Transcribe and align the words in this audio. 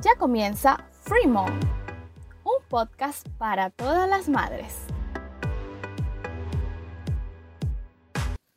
Ya 0.00 0.14
comienza 0.14 0.76
Free 0.92 1.26
Mom, 1.26 1.50
un 2.44 2.68
podcast 2.68 3.28
para 3.36 3.70
todas 3.70 4.08
las 4.08 4.28
madres. 4.28 4.76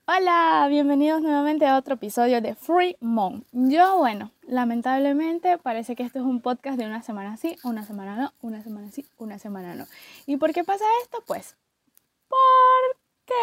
Hola, 0.05 0.67
bienvenidos 0.69 1.23
nuevamente 1.23 1.65
a 1.65 1.77
otro 1.77 1.95
episodio 1.95 2.41
de 2.41 2.53
Free 2.53 2.95
Mom. 2.99 3.41
Yo, 3.53 3.97
bueno, 3.97 4.29
lamentablemente 4.43 5.57
parece 5.57 5.95
que 5.95 6.03
esto 6.03 6.19
es 6.19 6.25
un 6.25 6.41
podcast 6.41 6.77
de 6.77 6.85
una 6.85 7.01
semana 7.01 7.37
sí, 7.37 7.57
una 7.63 7.83
semana 7.83 8.15
no, 8.15 8.33
una 8.41 8.61
semana 8.61 8.91
sí, 8.91 9.07
una 9.17 9.39
semana 9.39 9.73
no. 9.73 9.87
¿Y 10.27 10.37
por 10.37 10.53
qué 10.53 10.63
pasa 10.63 10.85
esto? 11.01 11.23
Pues 11.25 11.57
porque 12.27 13.33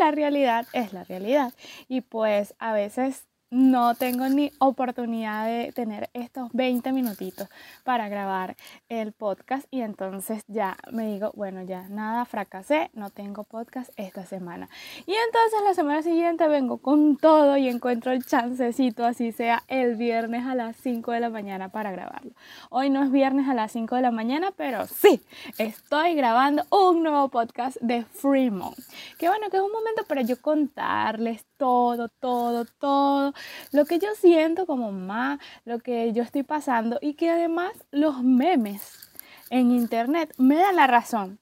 la 0.00 0.10
realidad 0.10 0.66
es 0.72 0.92
la 0.92 1.04
realidad. 1.04 1.52
Y 1.86 2.00
pues 2.00 2.56
a 2.58 2.72
veces 2.72 3.25
no 3.50 3.94
tengo 3.94 4.28
ni 4.28 4.50
oportunidad 4.58 5.46
de 5.46 5.72
tener 5.72 6.10
estos 6.14 6.50
20 6.52 6.92
minutitos 6.92 7.48
para 7.84 8.08
grabar 8.08 8.56
el 8.88 9.12
podcast 9.12 9.66
y 9.70 9.82
entonces 9.82 10.42
ya 10.48 10.76
me 10.90 11.06
digo, 11.06 11.30
bueno, 11.36 11.62
ya 11.62 11.88
nada, 11.88 12.24
fracasé, 12.24 12.90
no 12.94 13.10
tengo 13.10 13.44
podcast 13.44 13.90
esta 13.96 14.26
semana. 14.26 14.68
Y 15.06 15.12
entonces 15.12 15.60
la 15.64 15.74
semana 15.74 16.02
siguiente 16.02 16.48
vengo 16.48 16.78
con 16.78 17.16
todo 17.16 17.56
y 17.56 17.68
encuentro 17.68 18.10
el 18.10 18.24
chancecito, 18.24 19.04
así 19.04 19.30
sea 19.30 19.62
el 19.68 19.94
viernes 19.94 20.44
a 20.44 20.56
las 20.56 20.76
5 20.78 21.12
de 21.12 21.20
la 21.20 21.30
mañana 21.30 21.68
para 21.68 21.92
grabarlo. 21.92 22.32
Hoy 22.70 22.90
no 22.90 23.04
es 23.04 23.12
viernes 23.12 23.48
a 23.48 23.54
las 23.54 23.70
5 23.72 23.94
de 23.94 24.02
la 24.02 24.10
mañana, 24.10 24.52
pero 24.56 24.86
sí, 24.86 25.22
estoy 25.58 26.14
grabando 26.14 26.64
un 26.70 27.04
nuevo 27.04 27.28
podcast 27.28 27.76
de 27.80 28.04
Fremont. 28.04 28.76
Que 29.18 29.28
bueno, 29.28 29.50
que 29.50 29.56
es 29.56 29.62
un 29.62 29.72
momento 29.72 30.02
para 30.04 30.22
yo 30.22 30.40
contarles 30.40 31.44
todo, 31.56 32.08
todo, 32.08 32.64
todo 32.78 33.35
lo 33.72 33.84
que 33.84 33.98
yo 33.98 34.14
siento 34.14 34.66
como 34.66 34.92
mamá, 34.92 35.38
lo 35.64 35.78
que 35.78 36.12
yo 36.12 36.22
estoy 36.22 36.42
pasando 36.42 36.98
y 37.00 37.14
que 37.14 37.30
además 37.30 37.72
los 37.90 38.22
memes 38.22 39.10
en 39.50 39.70
internet 39.70 40.32
me 40.38 40.56
dan 40.56 40.76
la 40.76 40.86
razón. 40.86 41.38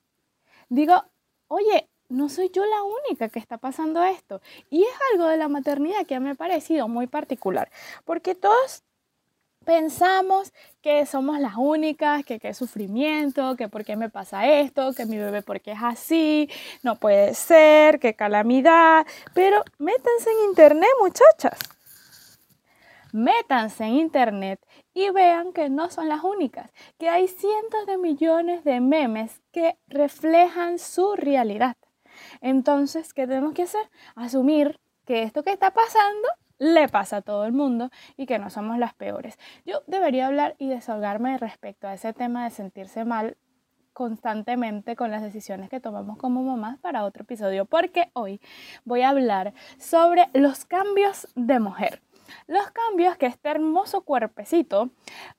Digo, 0.69 1.05
oye, 1.48 1.89
no 2.09 2.28
soy 2.28 2.50
yo 2.53 2.65
la 2.65 2.83
única 2.83 3.28
que 3.28 3.39
está 3.39 3.59
pasando 3.59 4.05
esto. 4.05 4.41
Y 4.70 4.83
es 4.83 4.95
algo 5.12 5.27
de 5.28 5.37
la 5.37 5.48
maternidad 5.48 6.06
que 6.06 6.20
me 6.20 6.31
ha 6.31 6.34
parecido 6.34 6.89
muy 6.89 7.06
particular, 7.06 7.70
porque 8.05 8.34
todos 8.34 8.83
pensamos 9.65 10.53
que 10.83 11.06
somos 11.06 11.41
las 11.41 11.56
únicas, 11.56 12.25
que 12.25 12.39
qué 12.39 12.53
sufrimiento, 12.53 13.56
que 13.56 13.69
por 13.69 13.84
qué 13.84 13.97
me 13.97 14.11
pasa 14.11 14.47
esto, 14.47 14.92
que 14.92 15.06
mi 15.06 15.17
bebé 15.17 15.42
por 15.42 15.61
qué 15.61 15.72
es 15.72 15.78
así, 15.83 16.50
no 16.83 16.97
puede 16.97 17.34
ser, 17.34 17.98
qué 17.98 18.15
calamidad. 18.15 19.06
Pero 19.33 19.65
métanse 19.78 20.31
en 20.31 20.50
internet, 20.50 20.91
muchachas 21.00 21.73
métanse 23.15 23.84
en 23.84 23.95
internet 23.95 24.61
y 24.93 25.09
vean 25.11 25.53
que 25.53 25.70
no 25.70 25.89
son 25.89 26.09
las 26.09 26.25
únicas, 26.25 26.70
que 26.98 27.09
hay 27.09 27.29
cientos 27.29 27.87
de 27.87 27.97
millones 27.97 28.65
de 28.65 28.81
memes 28.81 29.41
que 29.53 29.79
reflejan 29.87 30.81
su 30.81 31.15
realidad. 31.15 31.77
Entonces, 32.41 33.15
¿qué 33.15 33.29
tenemos 33.29 33.55
que 33.55 33.62
hacer? 33.62 33.89
Asumir 34.17 34.81
que 35.05 35.23
esto 35.23 35.45
que 35.45 35.53
está 35.53 35.71
pasando 35.71 36.29
le 36.59 36.89
pasa 36.89 37.19
a 37.19 37.23
todo 37.23 37.45
el 37.45 37.53
mundo 37.53 37.91
y 38.17 38.27
que 38.27 38.41
no 38.41 38.51
somos 38.51 38.79
las 38.79 38.95
peores. 38.95 39.39
Yo 39.65 39.83
debería 39.87 40.27
hablar 40.27 40.56
y 40.59 40.69
desahogarme 40.69 41.39
respecto 41.39 41.87
a 41.87 41.95
ese 41.95 42.12
tema 42.15 42.43
de 42.43 42.51
sentirse 42.51 43.05
mal 43.05 43.37
constantemente 43.93 44.97
con 44.97 45.12
las 45.12 45.23
decisiones 45.23 45.71
que 45.71 45.78
tomamos 45.78 46.19
como 46.19 46.43
mamás 46.43 46.81
para 46.81 47.05
otro 47.05 47.23
episodio, 47.23 47.65
porque 47.65 48.11
hoy 48.12 48.41
voy 48.84 49.03
a 49.03 49.11
hablar 49.11 49.55
sobre 49.78 50.28
los 50.33 50.65
cambios 50.65 51.28
de 51.37 51.61
mujer 51.61 52.03
los 52.47 52.71
cambios 52.71 53.17
que 53.17 53.27
este 53.27 53.49
hermoso 53.49 54.03
cuerpecito 54.03 54.91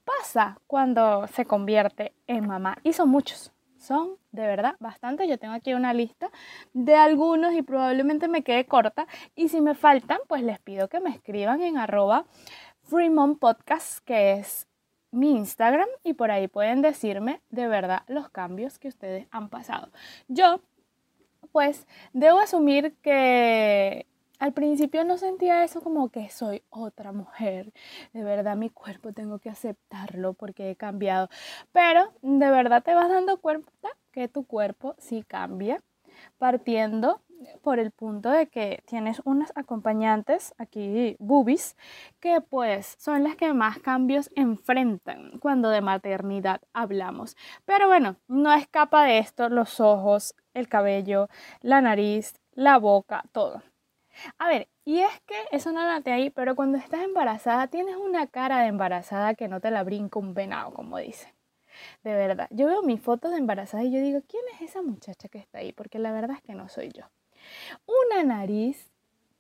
pasa 0.04 0.60
cuando 0.68 1.28
se 1.28 1.46
convierte 1.46 2.14
en 2.28 2.48
mamá. 2.48 2.78
Y 2.84 2.94
son 2.94 3.10
muchos, 3.10 3.52
son 3.78 4.18
de 4.32 4.48
verdad 4.48 4.76
bastante. 4.80 5.28
Yo 5.28 5.38
tengo 5.38 5.54
aquí 5.54 5.74
una 5.74 5.94
lista 5.94 6.30
de 6.74 6.96
algunos 6.96 7.54
y 7.54 7.62
probablemente 7.62 8.28
me 8.28 8.44
quede 8.44 8.66
corta. 8.66 9.08
Y 9.36 9.50
si 9.50 9.62
me 9.62 9.76
faltan, 9.76 10.20
pues 10.28 10.44
les 10.44 10.60
pido 10.60 10.90
que 10.90 11.00
me 11.00 11.10
escriban 11.10 11.62
en 11.62 11.78
arroba 11.78 12.26
que 14.06 14.34
es 14.34 14.68
mi 15.12 15.32
Instagram, 15.32 15.88
y 16.04 16.14
por 16.14 16.30
ahí 16.30 16.48
pueden 16.48 16.82
decirme 16.82 17.42
de 17.50 17.68
verdad 17.68 18.04
los 18.08 18.30
cambios 18.30 18.78
que 18.80 18.90
ustedes 18.90 19.28
han 19.32 19.50
pasado. 19.50 19.90
Yo, 20.28 20.60
pues, 21.52 21.88
debo 22.14 22.40
asumir 22.40 22.96
que 23.02 24.06
al 24.40 24.54
principio 24.54 25.04
no 25.06 25.18
sentía 25.18 25.64
eso 25.64 25.82
como 25.82 26.10
que 26.10 26.30
soy 26.30 26.64
otra 26.70 27.12
mujer. 27.12 27.74
De 28.14 28.24
verdad 28.24 28.56
mi 28.56 28.70
cuerpo 28.70 29.14
tengo 29.14 29.40
que 29.40 29.50
aceptarlo 29.50 30.34
porque 30.34 30.72
he 30.72 30.76
cambiado. 30.76 31.30
Pero 31.72 32.14
de 32.22 32.50
verdad 32.50 32.84
te 32.84 32.94
vas 32.94 33.10
dando 33.10 33.38
cuenta 33.38 33.90
que 34.12 34.28
tu 34.28 34.46
cuerpo 34.46 34.96
sí 34.98 35.24
cambia. 35.28 35.82
Partiendo 36.38 37.22
por 37.62 37.80
el 37.80 37.92
punto 37.92 38.30
de 38.30 38.48
que 38.48 38.84
tienes 38.86 39.22
unas 39.26 39.52
acompañantes 39.56 40.54
aquí, 40.58 41.16
boobies, 41.20 41.76
que 42.20 42.42
pues 42.42 42.96
son 43.00 43.24
las 43.24 43.36
que 43.36 43.54
más 43.54 43.80
cambios 43.80 44.30
enfrentan 44.36 45.40
cuando 45.40 45.70
de 45.70 45.82
maternidad 45.82 46.62
hablamos. 46.74 47.36
Pero 47.66 47.88
bueno, 47.88 48.16
no 48.28 48.54
escapa 48.54 49.06
de 49.06 49.20
esto 49.20 49.50
los 49.50 49.80
ojos, 49.80 50.36
el 50.54 50.68
cabello, 50.70 51.28
la 51.62 51.82
nariz, 51.82 52.34
la 52.54 52.78
boca, 52.78 53.24
todo. 53.32 53.62
A 54.38 54.48
ver, 54.48 54.68
y 54.86 55.00
es 55.00 55.20
que 55.22 55.36
eso 55.52 55.72
no 55.72 55.84
noté 55.84 56.12
ahí, 56.12 56.30
pero 56.30 56.56
cuando 56.56 56.78
estás 56.78 57.04
embarazada 57.04 57.68
tienes 57.68 57.96
una 57.96 58.28
cara 58.28 58.62
de 58.62 58.68
embarazada 58.68 59.36
que 59.36 59.48
no 59.48 59.60
te 59.60 59.72
la 59.72 59.84
brinca 59.84 60.20
un 60.20 60.34
venado, 60.34 60.74
como 60.74 60.98
dice. 60.98 61.34
De 62.04 62.14
verdad, 62.14 62.48
yo 62.52 62.68
veo 62.68 62.84
mis 62.84 63.02
fotos 63.02 63.32
de 63.32 63.38
embarazada 63.38 63.84
y 63.84 63.92
yo 63.92 64.00
digo, 64.00 64.22
¿quién 64.28 64.44
es 64.54 64.62
esa 64.62 64.82
muchacha 64.82 65.28
que 65.28 65.40
está 65.40 65.60
ahí? 65.60 65.74
Porque 65.74 66.00
la 66.00 66.12
verdad 66.12 66.38
es 66.38 66.44
que 66.44 66.56
no 66.56 66.70
soy 66.70 66.90
yo. 66.92 67.04
Una 67.86 68.24
nariz, 68.24 68.92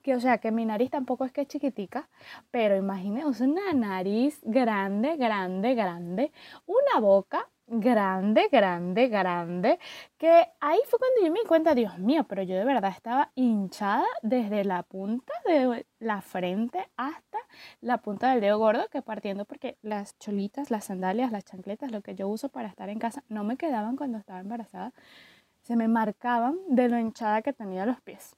que 0.01 0.15
o 0.15 0.19
sea, 0.19 0.37
que 0.39 0.51
mi 0.51 0.65
nariz 0.65 0.91
tampoco 0.91 1.25
es 1.25 1.31
que 1.31 1.41
es 1.41 1.47
chiquitica, 1.47 2.09
pero 2.51 2.75
imagínense 2.75 3.43
una 3.43 3.73
nariz 3.73 4.39
grande, 4.43 5.15
grande, 5.17 5.75
grande, 5.75 6.31
una 6.65 6.99
boca 6.99 7.49
grande, 7.67 8.47
grande, 8.51 9.07
grande, 9.07 9.79
que 10.17 10.47
ahí 10.59 10.79
fue 10.87 10.99
cuando 10.99 11.21
yo 11.25 11.31
me 11.31 11.39
di 11.39 11.45
cuenta, 11.47 11.73
Dios 11.73 11.97
mío, 11.97 12.23
pero 12.25 12.43
yo 12.43 12.55
de 12.55 12.65
verdad 12.65 12.91
estaba 12.91 13.31
hinchada 13.35 14.05
desde 14.21 14.63
la 14.63 14.83
punta 14.83 15.33
de 15.45 15.85
la 15.99 16.21
frente 16.21 16.87
hasta 16.95 17.37
la 17.81 17.97
punta 17.97 18.31
del 18.31 18.41
dedo 18.41 18.59
gordo, 18.59 18.87
que 18.89 19.01
partiendo 19.01 19.45
porque 19.45 19.77
las 19.81 20.17
cholitas, 20.19 20.69
las 20.69 20.85
sandalias, 20.85 21.31
las 21.31 21.45
chancletas, 21.45 21.91
lo 21.91 22.01
que 22.01 22.15
yo 22.15 22.27
uso 22.27 22.49
para 22.49 22.67
estar 22.67 22.89
en 22.89 22.99
casa, 22.99 23.23
no 23.29 23.43
me 23.43 23.57
quedaban 23.57 23.95
cuando 23.95 24.17
estaba 24.17 24.39
embarazada, 24.39 24.93
se 25.61 25.75
me 25.75 25.87
marcaban 25.87 26.57
de 26.67 26.89
lo 26.89 26.99
hinchada 26.99 27.41
que 27.41 27.53
tenía 27.53 27.85
los 27.85 27.99
pies. 28.01 28.35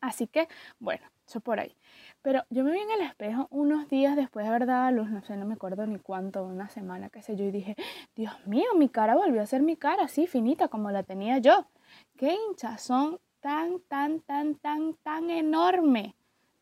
Así 0.00 0.26
que, 0.26 0.48
bueno, 0.80 1.06
por 1.40 1.60
ahí. 1.60 1.76
Pero 2.22 2.44
yo 2.50 2.64
me 2.64 2.72
vi 2.72 2.78
en 2.78 2.90
el 2.90 3.00
espejo 3.00 3.48
unos 3.50 3.88
días 3.88 4.16
después 4.16 4.44
de 4.44 4.50
haber 4.50 4.66
dado 4.66 4.84
a 4.84 4.90
luz, 4.90 5.10
no 5.10 5.22
sé, 5.22 5.36
no 5.36 5.46
me 5.46 5.54
acuerdo 5.54 5.86
ni 5.86 5.98
cuánto, 5.98 6.44
una 6.44 6.68
semana, 6.68 7.10
qué 7.10 7.22
sé 7.22 7.36
yo, 7.36 7.44
y 7.44 7.50
dije, 7.50 7.76
Dios 8.14 8.34
mío, 8.46 8.66
mi 8.76 8.88
cara 8.88 9.14
volvió 9.14 9.42
a 9.42 9.46
ser 9.46 9.62
mi 9.62 9.76
cara, 9.76 10.04
así 10.04 10.26
finita 10.26 10.68
como 10.68 10.90
la 10.90 11.02
tenía 11.02 11.38
yo. 11.38 11.66
Qué 12.16 12.34
hinchazón 12.34 13.18
tan, 13.40 13.80
tan, 13.88 14.20
tan, 14.20 14.54
tan, 14.54 14.94
tan 15.02 15.30
enorme. 15.30 16.14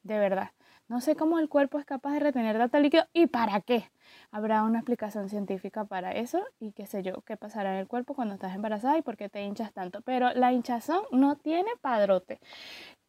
De 0.03 0.19
verdad. 0.19 0.50
No 0.90 1.00
sé 1.00 1.14
cómo 1.14 1.38
el 1.38 1.48
cuerpo 1.48 1.78
es 1.78 1.84
capaz 1.84 2.14
de 2.14 2.18
retener 2.18 2.58
data 2.58 2.80
líquido 2.80 3.04
y 3.12 3.28
para 3.28 3.60
qué. 3.60 3.92
Habrá 4.32 4.64
una 4.64 4.80
explicación 4.80 5.28
científica 5.28 5.84
para 5.84 6.10
eso 6.10 6.44
y 6.58 6.72
qué 6.72 6.84
sé 6.86 7.04
yo, 7.04 7.22
qué 7.24 7.36
pasará 7.36 7.74
en 7.74 7.78
el 7.78 7.86
cuerpo 7.86 8.14
cuando 8.14 8.34
estás 8.34 8.56
embarazada 8.56 8.98
y 8.98 9.02
por 9.02 9.16
qué 9.16 9.28
te 9.28 9.40
hinchas 9.40 9.72
tanto. 9.72 10.00
Pero 10.00 10.34
la 10.34 10.52
hinchazón 10.52 11.02
no 11.12 11.36
tiene 11.36 11.70
padrote. 11.80 12.40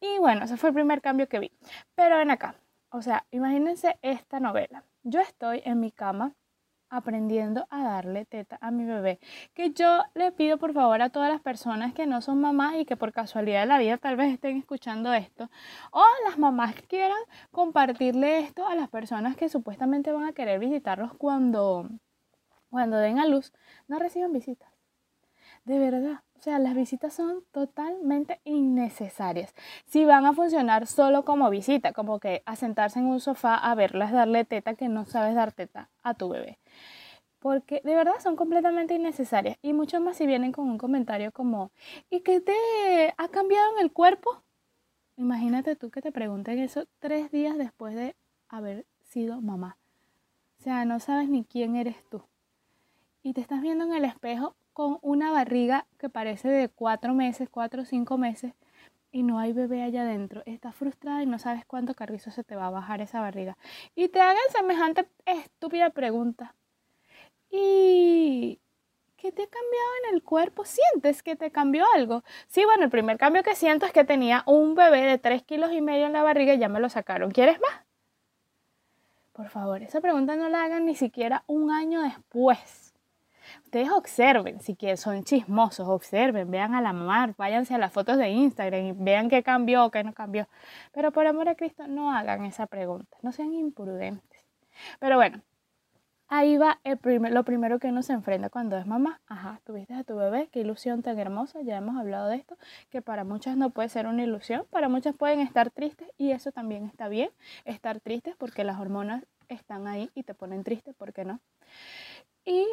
Y 0.00 0.16
bueno, 0.20 0.44
ese 0.44 0.56
fue 0.56 0.68
el 0.68 0.74
primer 0.76 1.00
cambio 1.00 1.28
que 1.28 1.40
vi. 1.40 1.50
Pero 1.96 2.18
ven 2.18 2.30
acá, 2.30 2.54
o 2.90 3.02
sea, 3.02 3.26
imagínense 3.32 3.98
esta 4.00 4.38
novela. 4.38 4.84
Yo 5.02 5.18
estoy 5.18 5.60
en 5.64 5.80
mi 5.80 5.90
cama 5.90 6.36
aprendiendo 6.92 7.66
a 7.70 7.82
darle 7.82 8.26
teta 8.26 8.58
a 8.60 8.70
mi 8.70 8.84
bebé. 8.84 9.18
Que 9.54 9.72
yo 9.72 10.04
le 10.14 10.30
pido 10.30 10.58
por 10.58 10.74
favor 10.74 11.00
a 11.02 11.08
todas 11.08 11.32
las 11.32 11.40
personas 11.40 11.94
que 11.94 12.06
no 12.06 12.20
son 12.20 12.40
mamás 12.40 12.74
y 12.76 12.84
que 12.84 12.96
por 12.96 13.12
casualidad 13.12 13.60
de 13.62 13.66
la 13.66 13.78
vida 13.78 13.96
tal 13.96 14.16
vez 14.16 14.32
estén 14.32 14.58
escuchando 14.58 15.12
esto, 15.14 15.50
o 15.90 16.04
las 16.28 16.38
mamás 16.38 16.74
quieran 16.88 17.18
compartirle 17.50 18.40
esto 18.40 18.66
a 18.66 18.74
las 18.74 18.88
personas 18.90 19.36
que 19.36 19.48
supuestamente 19.48 20.12
van 20.12 20.24
a 20.24 20.32
querer 20.32 20.60
visitarlos 20.60 21.14
cuando, 21.14 21.88
cuando 22.70 22.98
den 22.98 23.18
a 23.18 23.26
luz, 23.26 23.52
no 23.88 23.98
reciban 23.98 24.32
visitas. 24.32 24.70
De 25.64 25.78
verdad, 25.78 26.20
o 26.42 26.44
sea, 26.44 26.58
las 26.58 26.74
visitas 26.74 27.14
son 27.14 27.44
totalmente 27.52 28.40
innecesarias. 28.42 29.54
Si 29.86 30.04
van 30.04 30.26
a 30.26 30.32
funcionar 30.32 30.88
solo 30.88 31.24
como 31.24 31.48
visita, 31.50 31.92
como 31.92 32.18
que 32.18 32.42
a 32.46 32.56
sentarse 32.56 32.98
en 32.98 33.06
un 33.06 33.20
sofá 33.20 33.54
a 33.54 33.76
verlas 33.76 34.10
darle 34.10 34.44
teta 34.44 34.74
que 34.74 34.88
no 34.88 35.04
sabes 35.04 35.36
dar 35.36 35.52
teta 35.52 35.88
a 36.02 36.14
tu 36.14 36.30
bebé. 36.30 36.58
Porque 37.38 37.80
de 37.84 37.94
verdad 37.94 38.14
son 38.18 38.34
completamente 38.34 38.96
innecesarias. 38.96 39.56
Y 39.62 39.72
mucho 39.72 40.00
más 40.00 40.16
si 40.16 40.26
vienen 40.26 40.50
con 40.50 40.68
un 40.68 40.78
comentario 40.78 41.30
como, 41.30 41.70
¿y 42.10 42.22
qué 42.22 42.40
te 42.40 43.14
ha 43.16 43.28
cambiado 43.28 43.76
en 43.76 43.84
el 43.84 43.92
cuerpo? 43.92 44.42
Imagínate 45.16 45.76
tú 45.76 45.90
que 45.90 46.02
te 46.02 46.10
pregunten 46.10 46.58
eso 46.58 46.86
tres 46.98 47.30
días 47.30 47.56
después 47.56 47.94
de 47.94 48.16
haber 48.48 48.84
sido 49.04 49.40
mamá. 49.40 49.78
O 50.58 50.64
sea, 50.64 50.84
no 50.86 50.98
sabes 50.98 51.28
ni 51.28 51.44
quién 51.44 51.76
eres 51.76 52.04
tú. 52.10 52.24
Y 53.22 53.32
te 53.32 53.40
estás 53.40 53.62
viendo 53.62 53.84
en 53.84 53.92
el 53.92 54.04
espejo 54.04 54.56
con 54.72 54.98
una 55.02 55.30
barriga 55.30 55.86
que 55.98 56.08
parece 56.08 56.48
de 56.48 56.68
cuatro 56.68 57.14
meses, 57.14 57.48
cuatro 57.50 57.82
o 57.82 57.84
cinco 57.84 58.18
meses, 58.18 58.54
y 59.10 59.22
no 59.22 59.38
hay 59.38 59.52
bebé 59.52 59.82
allá 59.82 60.02
adentro. 60.02 60.42
Estás 60.46 60.74
frustrada 60.74 61.22
y 61.22 61.26
no 61.26 61.38
sabes 61.38 61.64
cuánto 61.66 61.94
carrizo 61.94 62.30
se 62.30 62.44
te 62.44 62.56
va 62.56 62.68
a 62.68 62.70
bajar 62.70 63.00
esa 63.02 63.20
barriga. 63.20 63.58
Y 63.94 64.08
te 64.08 64.20
hagan 64.20 64.38
semejante 64.50 65.06
estúpida 65.26 65.90
pregunta. 65.90 66.54
¿Y 67.50 68.58
qué 69.18 69.30
te 69.30 69.42
ha 69.42 69.46
cambiado 69.46 69.88
en 70.04 70.14
el 70.14 70.22
cuerpo? 70.22 70.64
¿Sientes 70.64 71.22
que 71.22 71.36
te 71.36 71.50
cambió 71.50 71.84
algo? 71.94 72.24
Sí, 72.48 72.64
bueno, 72.64 72.84
el 72.84 72.90
primer 72.90 73.18
cambio 73.18 73.42
que 73.42 73.54
siento 73.54 73.84
es 73.84 73.92
que 73.92 74.04
tenía 74.04 74.42
un 74.46 74.74
bebé 74.74 75.02
de 75.02 75.18
tres 75.18 75.42
kilos 75.42 75.72
y 75.72 75.82
medio 75.82 76.06
en 76.06 76.14
la 76.14 76.22
barriga 76.22 76.54
y 76.54 76.58
ya 76.58 76.70
me 76.70 76.80
lo 76.80 76.88
sacaron. 76.88 77.30
¿Quieres 77.30 77.60
más? 77.60 77.84
Por 79.34 79.50
favor, 79.50 79.82
esa 79.82 80.00
pregunta 80.00 80.36
no 80.36 80.48
la 80.48 80.64
hagan 80.64 80.86
ni 80.86 80.94
siquiera 80.94 81.44
un 81.46 81.70
año 81.70 82.00
después 82.02 82.91
ustedes 83.64 83.90
observen, 83.90 84.60
si 84.60 84.76
quieren, 84.76 84.96
son 84.96 85.24
chismosos, 85.24 85.88
observen, 85.88 86.50
vean 86.50 86.74
a 86.74 86.80
la 86.80 86.92
mamá, 86.92 87.34
váyanse 87.36 87.74
a 87.74 87.78
las 87.78 87.92
fotos 87.92 88.18
de 88.18 88.28
Instagram 88.30 88.84
y 88.86 88.92
vean 88.92 89.28
qué 89.28 89.42
cambió, 89.42 89.90
qué 89.90 90.04
no 90.04 90.12
cambió. 90.12 90.48
Pero 90.92 91.12
por 91.12 91.26
amor 91.26 91.48
a 91.48 91.54
Cristo, 91.54 91.86
no 91.88 92.12
hagan 92.12 92.44
esa 92.44 92.66
pregunta, 92.66 93.16
no 93.22 93.32
sean 93.32 93.52
imprudentes. 93.54 94.44
Pero 95.00 95.16
bueno, 95.16 95.42
ahí 96.28 96.56
va 96.56 96.80
el 96.84 96.98
lo 97.30 97.44
primero 97.44 97.78
que 97.78 97.88
uno 97.88 98.02
se 98.02 98.14
enfrenta 98.14 98.48
cuando 98.48 98.78
es 98.78 98.86
mamá. 98.86 99.20
Ajá, 99.26 99.60
tuviste 99.64 99.94
a 99.94 100.02
tu 100.02 100.16
bebé, 100.16 100.48
qué 100.50 100.60
ilusión 100.60 101.02
tan 101.02 101.18
hermosa, 101.18 101.60
ya 101.62 101.76
hemos 101.76 101.96
hablado 101.96 102.28
de 102.28 102.36
esto, 102.36 102.56
que 102.90 103.02
para 103.02 103.24
muchas 103.24 103.56
no 103.56 103.70
puede 103.70 103.90
ser 103.90 104.06
una 104.06 104.22
ilusión, 104.22 104.64
para 104.70 104.88
muchas 104.88 105.14
pueden 105.14 105.40
estar 105.40 105.70
tristes 105.70 106.08
y 106.16 106.30
eso 106.32 106.50
también 106.50 106.86
está 106.86 107.08
bien, 107.08 107.30
estar 107.64 108.00
tristes 108.00 108.34
porque 108.38 108.64
las 108.64 108.80
hormonas 108.80 109.24
están 109.48 109.86
ahí 109.86 110.10
y 110.14 110.22
te 110.22 110.34
ponen 110.34 110.64
triste, 110.64 110.94
¿por 110.94 111.12
qué 111.12 111.24
no? 111.26 111.40
Y 112.44 112.66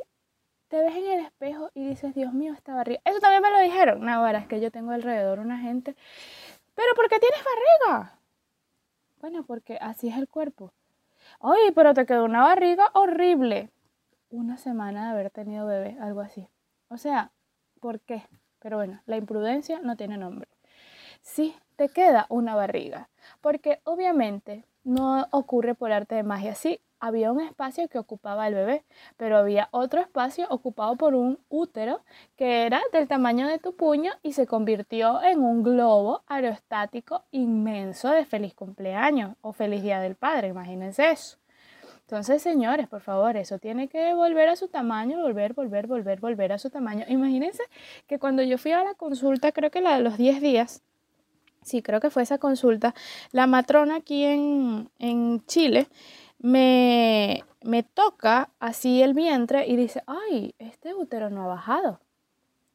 te 0.69 0.79
ves 0.79 0.95
en 0.95 1.11
el 1.11 1.25
espejo 1.25 1.71
y 1.73 1.87
dices, 1.87 2.13
Dios 2.15 2.31
mío, 2.31 2.53
esta 2.53 2.75
barriga. 2.75 3.01
Eso 3.03 3.19
también 3.19 3.41
me 3.41 3.51
lo 3.51 3.59
dijeron. 3.59 4.05
No, 4.05 4.11
ahora 4.11 4.39
es 4.39 4.47
que 4.47 4.61
yo 4.61 4.71
tengo 4.71 4.91
alrededor 4.91 5.39
una 5.39 5.57
gente. 5.57 5.95
Pero 6.75 6.93
¿por 6.95 7.09
qué 7.09 7.19
tienes 7.19 7.39
barriga? 7.43 8.19
Bueno, 9.19 9.43
porque 9.45 9.77
así 9.81 10.07
es 10.07 10.17
el 10.17 10.29
cuerpo. 10.29 10.71
Oye, 11.39 11.71
pero 11.73 11.93
te 11.93 12.05
quedó 12.05 12.23
una 12.23 12.43
barriga 12.43 12.91
horrible. 12.93 13.69
Una 14.29 14.57
semana 14.57 15.05
de 15.05 15.11
haber 15.11 15.31
tenido 15.31 15.65
bebé, 15.65 15.97
algo 15.99 16.21
así. 16.21 16.47
O 16.87 16.97
sea, 16.97 17.31
¿por 17.79 17.99
qué? 17.99 18.23
Pero 18.59 18.77
bueno, 18.77 19.01
la 19.07 19.17
imprudencia 19.17 19.79
no 19.81 19.97
tiene 19.97 20.17
nombre. 20.17 20.47
Sí, 21.21 21.55
te 21.77 21.89
queda 21.89 22.27
una 22.29 22.55
barriga. 22.55 23.09
Porque 23.41 23.81
obviamente 23.85 24.65
no 24.83 25.27
ocurre 25.31 25.73
por 25.73 25.91
arte 25.91 26.13
de 26.15 26.23
magia. 26.23 26.53
Sí, 26.53 26.79
había 26.99 27.31
un 27.31 27.41
espacio 27.41 27.87
que 27.87 27.99
ocupaba 27.99 28.47
el 28.47 28.55
bebé, 28.55 28.83
pero 29.17 29.37
había 29.37 29.69
otro 29.71 30.01
espacio 30.01 30.47
ocupado 30.49 30.95
por 30.95 31.15
un 31.15 31.39
útero 31.49 32.01
que 32.35 32.65
era 32.65 32.81
del 32.91 33.07
tamaño 33.07 33.47
de 33.47 33.59
tu 33.59 33.75
puño 33.75 34.11
y 34.23 34.33
se 34.33 34.47
convirtió 34.47 35.21
en 35.23 35.39
un 35.39 35.63
globo 35.63 36.23
aerostático 36.27 37.23
inmenso 37.31 38.09
de 38.09 38.25
feliz 38.25 38.53
cumpleaños 38.53 39.35
o 39.41 39.53
feliz 39.53 39.81
día 39.83 39.99
del 39.99 40.15
padre, 40.15 40.49
imagínense 40.49 41.11
eso. 41.11 41.37
Entonces, 42.09 42.41
señores, 42.41 42.87
por 42.87 43.01
favor, 43.01 43.37
eso 43.37 43.59
tiene 43.59 43.87
que 43.87 44.15
volver 44.15 44.49
a 44.49 44.55
su 44.55 44.67
tamaño, 44.67 45.21
volver, 45.21 45.53
volver, 45.53 45.85
volver, 45.85 46.19
volver 46.19 46.51
a 46.53 46.57
su 46.57 46.71
tamaño. 46.71 47.05
Imagínense 47.07 47.61
que 48.07 48.17
cuando 48.17 48.41
yo 48.41 48.57
fui 48.57 48.71
a 48.71 48.83
la 48.83 48.95
consulta, 48.95 49.51
creo 49.51 49.69
que 49.69 49.79
la 49.79 49.95
de 49.95 50.01
los 50.01 50.17
10 50.17 50.41
días, 50.41 50.81
sí, 51.61 51.83
creo 51.83 51.99
que 51.99 52.09
fue 52.09 52.23
esa 52.23 52.39
consulta, 52.39 52.95
la 53.31 53.45
matrona 53.45 53.97
aquí 53.97 54.25
en, 54.25 54.89
en 54.97 55.45
Chile, 55.45 55.87
me, 56.39 57.43
me 57.61 57.83
toca 57.83 58.49
así 58.59 59.03
el 59.03 59.13
vientre 59.13 59.67
y 59.67 59.75
dice, 59.75 60.03
ay, 60.07 60.55
este 60.59 60.93
útero 60.93 61.29
no 61.29 61.43
ha 61.43 61.47
bajado, 61.47 61.99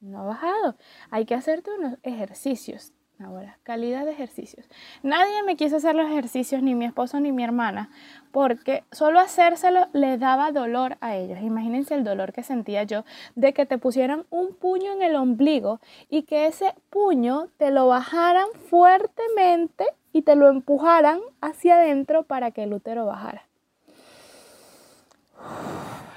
no 0.01 0.21
ha 0.21 0.25
bajado, 0.25 0.77
hay 1.11 1.25
que 1.25 1.35
hacerte 1.35 1.71
unos 1.71 1.99
ejercicios. 2.03 2.93
Ahora, 3.21 3.59
calidad 3.63 4.05
de 4.05 4.11
ejercicios. 4.11 4.67
Nadie 5.05 5.45
me 5.45 5.55
quiso 5.55 5.77
hacer 5.77 5.95
los 5.95 6.11
ejercicios, 6.11 6.63
ni 6.63 6.75
mi 6.75 6.85
esposo 6.85 7.21
ni 7.21 7.31
mi 7.31 7.45
hermana, 7.45 7.89
porque 8.33 8.83
solo 8.91 9.21
hacérselo 9.21 9.87
le 9.93 10.19
daba 10.19 10.51
dolor 10.51 10.99
a 11.01 11.15
ellos. 11.15 11.39
Imagínense 11.41 11.95
el 11.95 12.03
dolor 12.03 12.33
que 12.33 12.43
sentía 12.43 12.83
yo 12.83 13.05
de 13.37 13.55
que 13.55 13.67
te 13.67 13.79
pusieran 13.79 14.27
un 14.31 14.57
puño 14.57 14.93
en 14.93 15.03
el 15.03 15.15
ombligo 15.15 15.81
y 16.11 16.25
que 16.25 16.47
ese 16.47 16.75
puño 16.91 17.47
te 17.57 17.71
lo 17.71 17.87
bajaran 17.87 18.49
fuertemente 18.69 19.85
y 20.13 20.23
te 20.23 20.35
lo 20.35 20.49
empujaran 20.49 21.21
hacia 21.41 21.77
adentro 21.77 22.25
para 22.25 22.51
que 22.51 22.65
el 22.65 22.75
útero 22.75 23.07
bajara. 23.07 23.47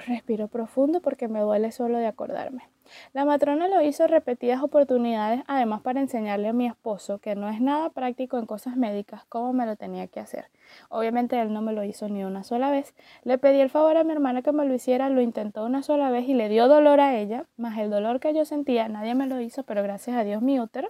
Respiro 0.08 0.48
profundo 0.48 1.02
porque 1.02 1.28
me 1.28 1.42
duele 1.42 1.72
solo 1.72 1.98
de 1.98 2.08
acordarme. 2.08 2.70
La 3.12 3.26
matrona 3.26 3.68
lo 3.68 3.82
hizo 3.82 4.08
repetidas 4.08 4.62
oportunidades, 4.64 5.44
además 5.48 5.82
para 5.82 6.00
enseñarle 6.00 6.48
a 6.48 6.54
mi 6.54 6.66
esposo 6.66 7.20
que 7.20 7.36
no 7.36 7.50
es 7.50 7.60
nada 7.60 7.90
práctico 7.90 8.38
en 8.40 8.46
cosas 8.46 8.78
médicas 8.78 9.26
cómo 9.28 9.52
me 9.52 9.66
lo 9.66 9.76
tenía 9.76 10.08
que 10.08 10.22
hacer. 10.22 10.46
Obviamente 10.90 11.40
él 11.42 11.52
no 11.52 11.62
me 11.62 11.74
lo 11.74 11.84
hizo 11.84 12.08
ni 12.08 12.24
una 12.24 12.44
sola 12.44 12.72
vez. 12.72 12.96
Le 13.24 13.38
pedí 13.38 13.60
el 13.60 13.70
favor 13.70 13.98
a 13.98 14.06
mi 14.06 14.14
hermana 14.14 14.42
que 14.42 14.54
me 14.54 14.66
lo 14.66 14.74
hiciera, 14.74 15.10
lo 15.10 15.22
intentó 15.22 15.66
una 15.66 15.84
sola 15.84 16.10
vez 16.10 16.28
y 16.30 16.34
le 16.34 16.48
dio 16.48 16.70
dolor 16.70 17.02
a 17.02 17.18
ella, 17.18 17.46
más 17.58 17.78
el 17.78 17.90
dolor 17.90 18.22
que 18.22 18.34
yo 18.34 18.46
sentía, 18.46 18.88
nadie 18.88 19.16
me 19.16 19.28
lo 19.28 19.42
hizo, 19.42 19.64
pero 19.64 19.84
gracias 19.84 20.16
a 20.16 20.24
Dios 20.24 20.42
mi 20.42 20.60
útero 20.60 20.90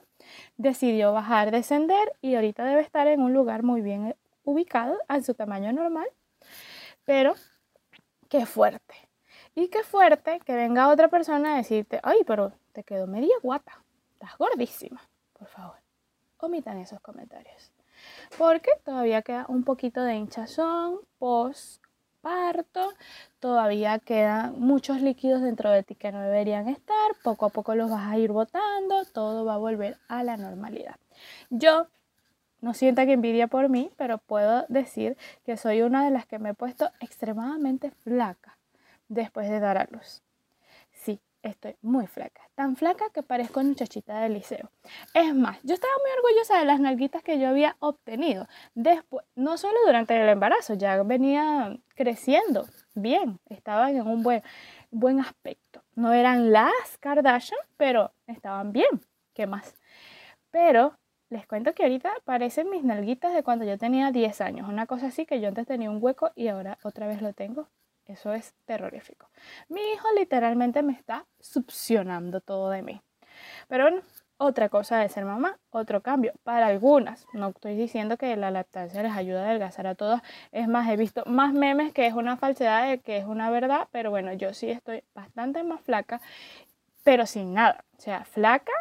decidió 0.58 1.14
bajar, 1.14 1.52
descender 1.52 2.14
y 2.22 2.36
ahorita 2.36 2.64
debe 2.66 2.82
estar 2.82 3.08
en 3.08 3.22
un 3.22 3.34
lugar 3.34 3.64
muy 3.64 3.82
bien 3.82 4.16
ubicado 4.44 4.96
a 5.08 5.22
su 5.22 5.34
tamaño 5.34 5.74
normal, 5.74 6.08
pero 7.04 7.34
qué 8.30 8.46
fuerte. 8.46 8.96
Y 9.56 9.70
qué 9.70 9.84
fuerte 9.84 10.40
que 10.46 10.56
venga 10.56 10.90
otra 10.90 11.08
persona 11.08 11.54
a 11.54 11.58
decirte, 11.58 12.00
ay, 12.04 12.20
pero 12.26 12.54
te 12.74 12.84
quedó 12.84 13.08
media 13.08 13.36
guapa, 13.42 13.84
estás 14.14 14.38
gordísima. 14.38 15.02
Por 15.34 15.48
favor, 15.48 15.78
omitan 16.38 16.78
esos 16.78 17.00
comentarios. 17.02 17.72
Porque 18.38 18.70
todavía 18.86 19.24
queda 19.24 19.46
un 19.48 19.64
poquito 19.64 20.04
de 20.04 20.16
hinchazón 20.16 21.00
post 21.18 21.84
parto, 22.22 22.94
todavía 23.40 24.00
quedan 24.00 24.60
muchos 24.60 25.02
líquidos 25.02 25.42
dentro 25.42 25.72
de 25.72 25.84
ti 25.84 25.96
que 25.96 26.12
no 26.12 26.20
deberían 26.22 26.68
estar, 26.68 27.12
poco 27.24 27.46
a 27.46 27.50
poco 27.50 27.74
los 27.74 27.90
vas 27.90 28.12
a 28.12 28.18
ir 28.18 28.32
botando, 28.32 29.06
todo 29.06 29.46
va 29.46 29.54
a 29.54 29.58
volver 29.58 29.98
a 30.08 30.24
la 30.24 30.36
normalidad. 30.36 30.98
Yo 31.50 31.88
no 32.62 32.74
sienta 32.74 33.06
que 33.06 33.14
envidia 33.14 33.48
por 33.48 33.70
mí, 33.70 33.92
pero 33.98 34.18
puedo 34.18 34.66
decir 34.70 35.18
que 35.46 35.58
soy 35.58 35.82
una 35.82 36.04
de 36.04 36.12
las 36.12 36.26
que 36.26 36.40
me 36.40 36.50
he 36.50 36.54
puesto 36.54 36.90
extremadamente 37.00 37.92
flaca 37.92 38.58
después 39.08 39.50
de 39.50 39.60
dar 39.60 39.78
a 39.78 39.88
luz. 39.92 40.22
Sí, 40.92 41.22
estoy 41.44 41.76
muy 41.82 42.08
flaca, 42.08 42.42
tan 42.56 42.76
flaca 42.76 43.06
que 43.14 43.24
parezco 43.24 43.62
muchachita 43.64 44.20
del 44.20 44.34
liceo. 44.34 44.70
Es 45.14 45.34
más, 45.34 45.60
yo 45.64 45.74
estaba 45.74 45.94
muy 46.02 46.12
orgullosa 46.18 46.60
de 46.60 46.66
las 46.66 46.80
nalguitas 46.80 47.24
que 47.24 47.40
yo 47.40 47.48
había 47.48 47.76
obtenido 47.80 48.48
después, 48.76 49.26
no 49.36 49.58
solo 49.58 49.78
durante 49.86 50.20
el 50.20 50.28
embarazo, 50.28 50.74
ya 50.74 51.02
venía 51.04 51.78
creciendo 51.96 52.68
bien, 52.96 53.40
estaban 53.50 53.96
en 53.96 54.08
un 54.08 54.24
buen, 54.24 54.42
buen 54.92 55.20
aspecto. 55.20 55.84
No 55.96 56.14
eran 56.14 56.52
las 56.52 56.98
Kardashian, 57.00 57.60
pero 57.78 58.12
estaban 58.28 58.72
bien. 58.72 59.02
¿Qué 59.34 59.48
más? 59.48 59.76
Pero 60.52 60.98
les 61.30 61.46
cuento 61.46 61.74
que 61.74 61.84
ahorita 61.84 62.12
parecen 62.24 62.70
mis 62.70 62.84
nalguitas 62.84 63.34
de 63.34 63.44
cuando 63.44 63.66
yo 63.66 63.78
tenía 63.78 64.12
10 64.12 64.42
años. 64.42 64.70
Una 64.70 64.86
cosa 64.86 65.08
así 65.08 65.26
que 65.26 65.42
yo 65.42 65.50
antes 65.50 65.68
tenía 65.68 65.90
un 65.90 66.02
hueco 66.02 66.32
y 66.36 66.48
ahora 66.48 66.78
otra 66.84 67.08
vez 67.08 67.22
lo 67.22 67.34
tengo. 67.34 67.68
Eso 68.06 68.34
es 68.34 68.54
terrorífico. 68.66 69.30
Mi 69.68 69.82
hijo 69.82 70.08
literalmente 70.16 70.82
me 70.82 70.94
está 70.94 71.26
succionando 71.40 72.40
todo 72.40 72.70
de 72.70 72.82
mí. 72.82 73.02
Pero 73.68 73.84
bueno, 73.84 74.02
otra 74.38 74.70
cosa 74.70 75.00
de 75.00 75.10
ser 75.10 75.26
mamá, 75.26 75.60
otro 75.72 76.02
cambio. 76.02 76.32
Para 76.44 76.68
algunas, 76.68 77.26
no 77.34 77.50
estoy 77.50 77.76
diciendo 77.76 78.18
que 78.18 78.36
la 78.38 78.50
lactancia 78.50 79.04
les 79.04 79.12
ayuda 79.12 79.42
a 79.42 79.46
adelgazar 79.48 79.88
a 79.88 79.96
todas. 79.96 80.22
Es 80.54 80.70
más, 80.70 80.90
he 80.90 80.96
visto 80.96 81.24
más 81.26 81.54
memes 81.54 81.92
que 81.92 82.08
es 82.08 82.14
una 82.14 82.38
falsedad 82.38 82.88
de 82.88 83.00
que 83.00 83.18
es 83.18 83.26
una 83.26 83.50
verdad. 83.50 83.90
Pero 83.92 84.10
bueno, 84.10 84.32
yo 84.32 84.54
sí 84.54 84.70
estoy 84.70 85.04
bastante 85.14 85.64
más 85.64 85.82
flaca, 85.82 86.22
pero 87.04 87.26
sin 87.26 87.54
nada. 87.54 87.84
O 87.98 88.02
sea, 88.02 88.24
flaca, 88.24 88.72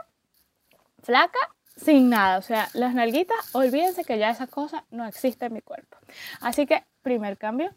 flaca 1.02 1.55
sin 1.76 2.10
nada. 2.10 2.38
O 2.38 2.42
sea, 2.42 2.68
las 2.74 2.94
nalguitas, 2.94 3.54
olvídense 3.54 4.04
que 4.04 4.18
ya 4.18 4.30
esa 4.30 4.46
cosa 4.46 4.84
no 4.90 5.06
existe 5.06 5.46
en 5.46 5.54
mi 5.54 5.60
cuerpo. 5.60 5.96
Así 6.40 6.66
que, 6.66 6.84
primer 7.02 7.38
cambio, 7.38 7.74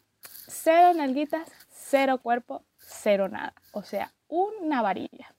cero 0.47 0.93
nalguitas, 0.95 1.49
cero 1.69 2.19
cuerpo, 2.19 2.63
cero 2.77 3.29
nada. 3.29 3.53
O 3.71 3.83
sea, 3.83 4.11
una 4.27 4.81
varilla. 4.81 5.33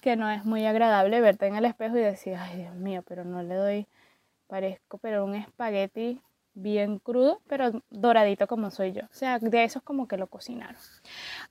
Que 0.00 0.16
no 0.16 0.30
es 0.30 0.46
muy 0.46 0.64
agradable 0.64 1.20
verte 1.20 1.46
en 1.46 1.56
el 1.56 1.66
espejo 1.66 1.98
y 1.98 2.00
decir, 2.00 2.34
ay 2.34 2.56
Dios 2.56 2.74
mío, 2.74 3.02
pero 3.06 3.24
no 3.24 3.42
le 3.42 3.54
doy, 3.54 3.86
parezco, 4.46 4.96
pero 4.96 5.26
un 5.26 5.34
espagueti 5.34 6.22
bien 6.54 6.98
crudo, 6.98 7.40
pero 7.48 7.82
doradito 7.90 8.46
como 8.46 8.70
soy 8.70 8.92
yo. 8.92 9.02
O 9.04 9.14
sea, 9.14 9.38
de 9.38 9.64
esos 9.64 9.82
como 9.82 10.08
que 10.08 10.16
lo 10.16 10.26
cocinaron. 10.26 10.76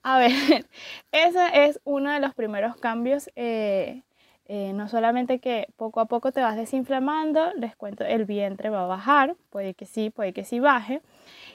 A 0.01 0.18
ver, 0.18 0.32
ese 1.12 1.65
es 1.65 1.79
uno 1.84 2.12
de 2.12 2.20
los 2.20 2.34
primeros 2.34 2.75
cambios 2.77 3.29
eh, 3.36 4.01
eh, 4.50 4.74
no 4.74 4.88
solamente 4.88 5.39
que 5.39 5.68
poco 5.77 6.00
a 6.00 6.06
poco 6.06 6.32
te 6.32 6.41
vas 6.41 6.58
desinflamando, 6.58 7.53
les 7.53 7.75
cuento, 7.75 8.03
el 8.03 8.25
vientre 8.25 8.72
va 8.72 8.84
a 8.84 8.88
bajar, 8.88 9.36
puede 9.51 9.75
que 9.75 9.86
sí, 9.86 10.10
puede 10.10 10.34
que 10.34 10.44
sí 10.44 10.60
baje, 10.60 11.03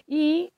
y 0.06 0.52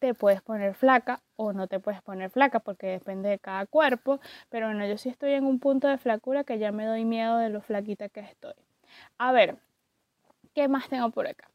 te 0.00 0.14
puedes 0.14 0.42
poner 0.42 0.74
flaca 0.74 1.22
o 1.36 1.52
no 1.52 1.68
te 1.68 1.78
puedes 1.78 2.02
poner 2.02 2.30
flaca 2.30 2.58
porque 2.58 2.88
depende 2.88 3.28
de 3.28 3.38
cada 3.38 3.66
cuerpo, 3.66 4.20
pero 4.48 4.66
bueno, 4.66 4.84
yo 4.88 4.98
sí 4.98 5.08
estoy 5.08 5.34
en 5.34 5.44
un 5.46 5.60
punto 5.60 5.86
de 5.86 5.98
flacura 5.98 6.42
que 6.42 6.58
ya 6.58 6.72
me 6.72 6.84
doy 6.84 7.04
miedo 7.04 7.38
de 7.38 7.48
lo 7.48 7.60
flaquita 7.60 8.08
que 8.08 8.20
estoy. 8.20 8.54
A 9.18 9.30
ver, 9.30 9.58
¿qué 10.54 10.66
más 10.66 10.88
tengo 10.88 11.10
por 11.10 11.28
acá? 11.28 11.48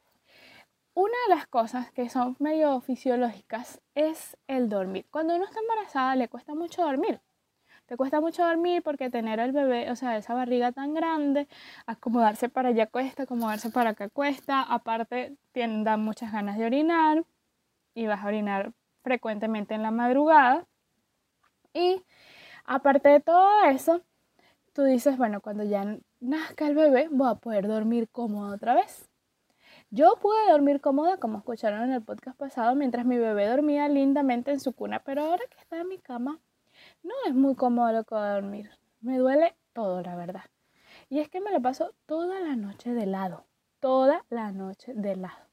Una 0.94 1.18
de 1.28 1.36
las 1.36 1.48
cosas 1.48 1.92
que 1.92 2.10
son 2.10 2.38
medio 2.40 2.80
fisiológicas 2.80 3.82
es 3.94 4.38
el 4.48 4.70
dormir. 4.70 5.06
Cuando 5.12 5.36
uno 5.36 5.44
está 5.44 5.60
embarazada 5.60 6.16
le 6.16 6.30
cuesta 6.30 6.56
mucho 6.56 6.82
dormir. 6.84 7.20
Te 7.88 7.96
cuesta 7.96 8.20
mucho 8.20 8.46
dormir 8.46 8.84
porque 8.84 9.10
tener 9.10 9.40
al 9.40 9.54
bebé, 9.54 9.90
o 9.92 9.96
sea, 9.96 10.18
esa 10.18 10.34
barriga 10.34 10.74
tan 10.74 10.94
grande, 10.94 11.48
acomodarse 11.86 12.50
para 12.50 12.70
allá 12.70 12.88
cuesta, 12.88 13.24
acomodarse 13.24 13.70
para 13.70 13.92
acá 13.92 14.10
cuesta. 14.10 14.62
Aparte, 14.62 15.38
tienen, 15.54 15.86
muchas 16.02 16.34
ganas 16.34 16.58
de 16.58 16.66
orinar 16.66 17.24
y 17.94 18.08
vas 18.08 18.24
a 18.24 18.28
orinar 18.28 18.74
frecuentemente 19.04 19.74
en 19.74 19.84
la 19.84 19.92
madrugada. 19.92 20.68
Y 21.74 22.04
aparte 22.66 23.08
de 23.08 23.22
todo 23.22 23.64
eso, 23.70 24.02
tú 24.74 24.84
dices, 24.84 25.18
bueno, 25.18 25.40
cuando 25.40 25.64
ya 25.64 25.98
nazca 26.20 26.68
el 26.68 26.76
bebé, 26.76 27.08
voy 27.10 27.30
a 27.30 27.36
poder 27.36 27.68
dormir 27.70 28.10
cómodo 28.10 28.54
otra 28.54 28.76
vez. 28.76 29.10
Yo 29.92 30.16
pude 30.22 30.52
dormir 30.52 30.82
cómoda, 30.82 31.18
como 31.18 31.38
escucharon 31.38 31.84
en 31.84 31.94
el 31.94 32.04
podcast 32.04 32.38
pasado, 32.38 32.76
mientras 32.76 33.06
mi 33.06 33.18
bebé 33.18 33.48
dormía 33.48 33.88
lindamente 33.88 34.52
en 34.52 34.60
su 34.60 34.74
cuna, 34.74 35.00
pero 35.06 35.22
ahora 35.22 35.46
que 35.50 35.58
está 35.62 35.80
en 35.80 35.88
mi 35.88 36.00
cama, 36.00 36.42
no 37.04 37.14
es 37.28 37.34
muy 37.34 37.56
cómodo 37.56 38.04
que 38.04 38.16
va 38.16 38.32
a 38.32 38.34
dormir. 38.36 38.70
Me 39.02 39.18
duele 39.18 39.56
todo, 39.74 40.02
la 40.02 40.16
verdad. 40.16 40.46
Y 41.10 41.20
es 41.20 41.30
que 41.30 41.42
me 41.42 41.52
lo 41.52 41.62
paso 41.62 41.94
toda 42.06 42.40
la 42.40 42.56
noche 42.56 42.94
de 42.94 43.06
lado, 43.06 43.46
toda 43.80 44.26
la 44.30 44.52
noche 44.52 44.94
de 44.94 45.16
lado. 45.16 45.48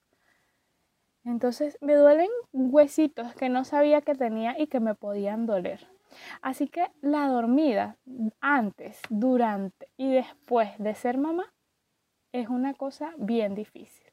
Entonces 1.25 1.79
me 1.81 1.95
duelen 1.95 2.29
huesitos 2.53 3.35
que 3.35 3.49
no 3.49 3.65
sabía 3.65 4.03
que 4.03 4.15
tenía 4.15 4.59
y 4.59 4.67
que 4.67 4.81
me 4.81 4.95
podían 4.95 5.47
doler. 5.47 5.89
Así 6.43 6.69
que 6.69 6.87
la 7.01 7.29
dormida 7.29 7.97
antes, 8.41 9.01
durante 9.09 9.89
y 9.97 10.13
después 10.13 10.71
de 10.79 10.95
ser 10.95 11.19
mamá 11.19 11.53
es 12.33 12.49
una 12.49 12.75
cosa 12.75 13.15
bien 13.17 13.55
difícil. 13.55 14.04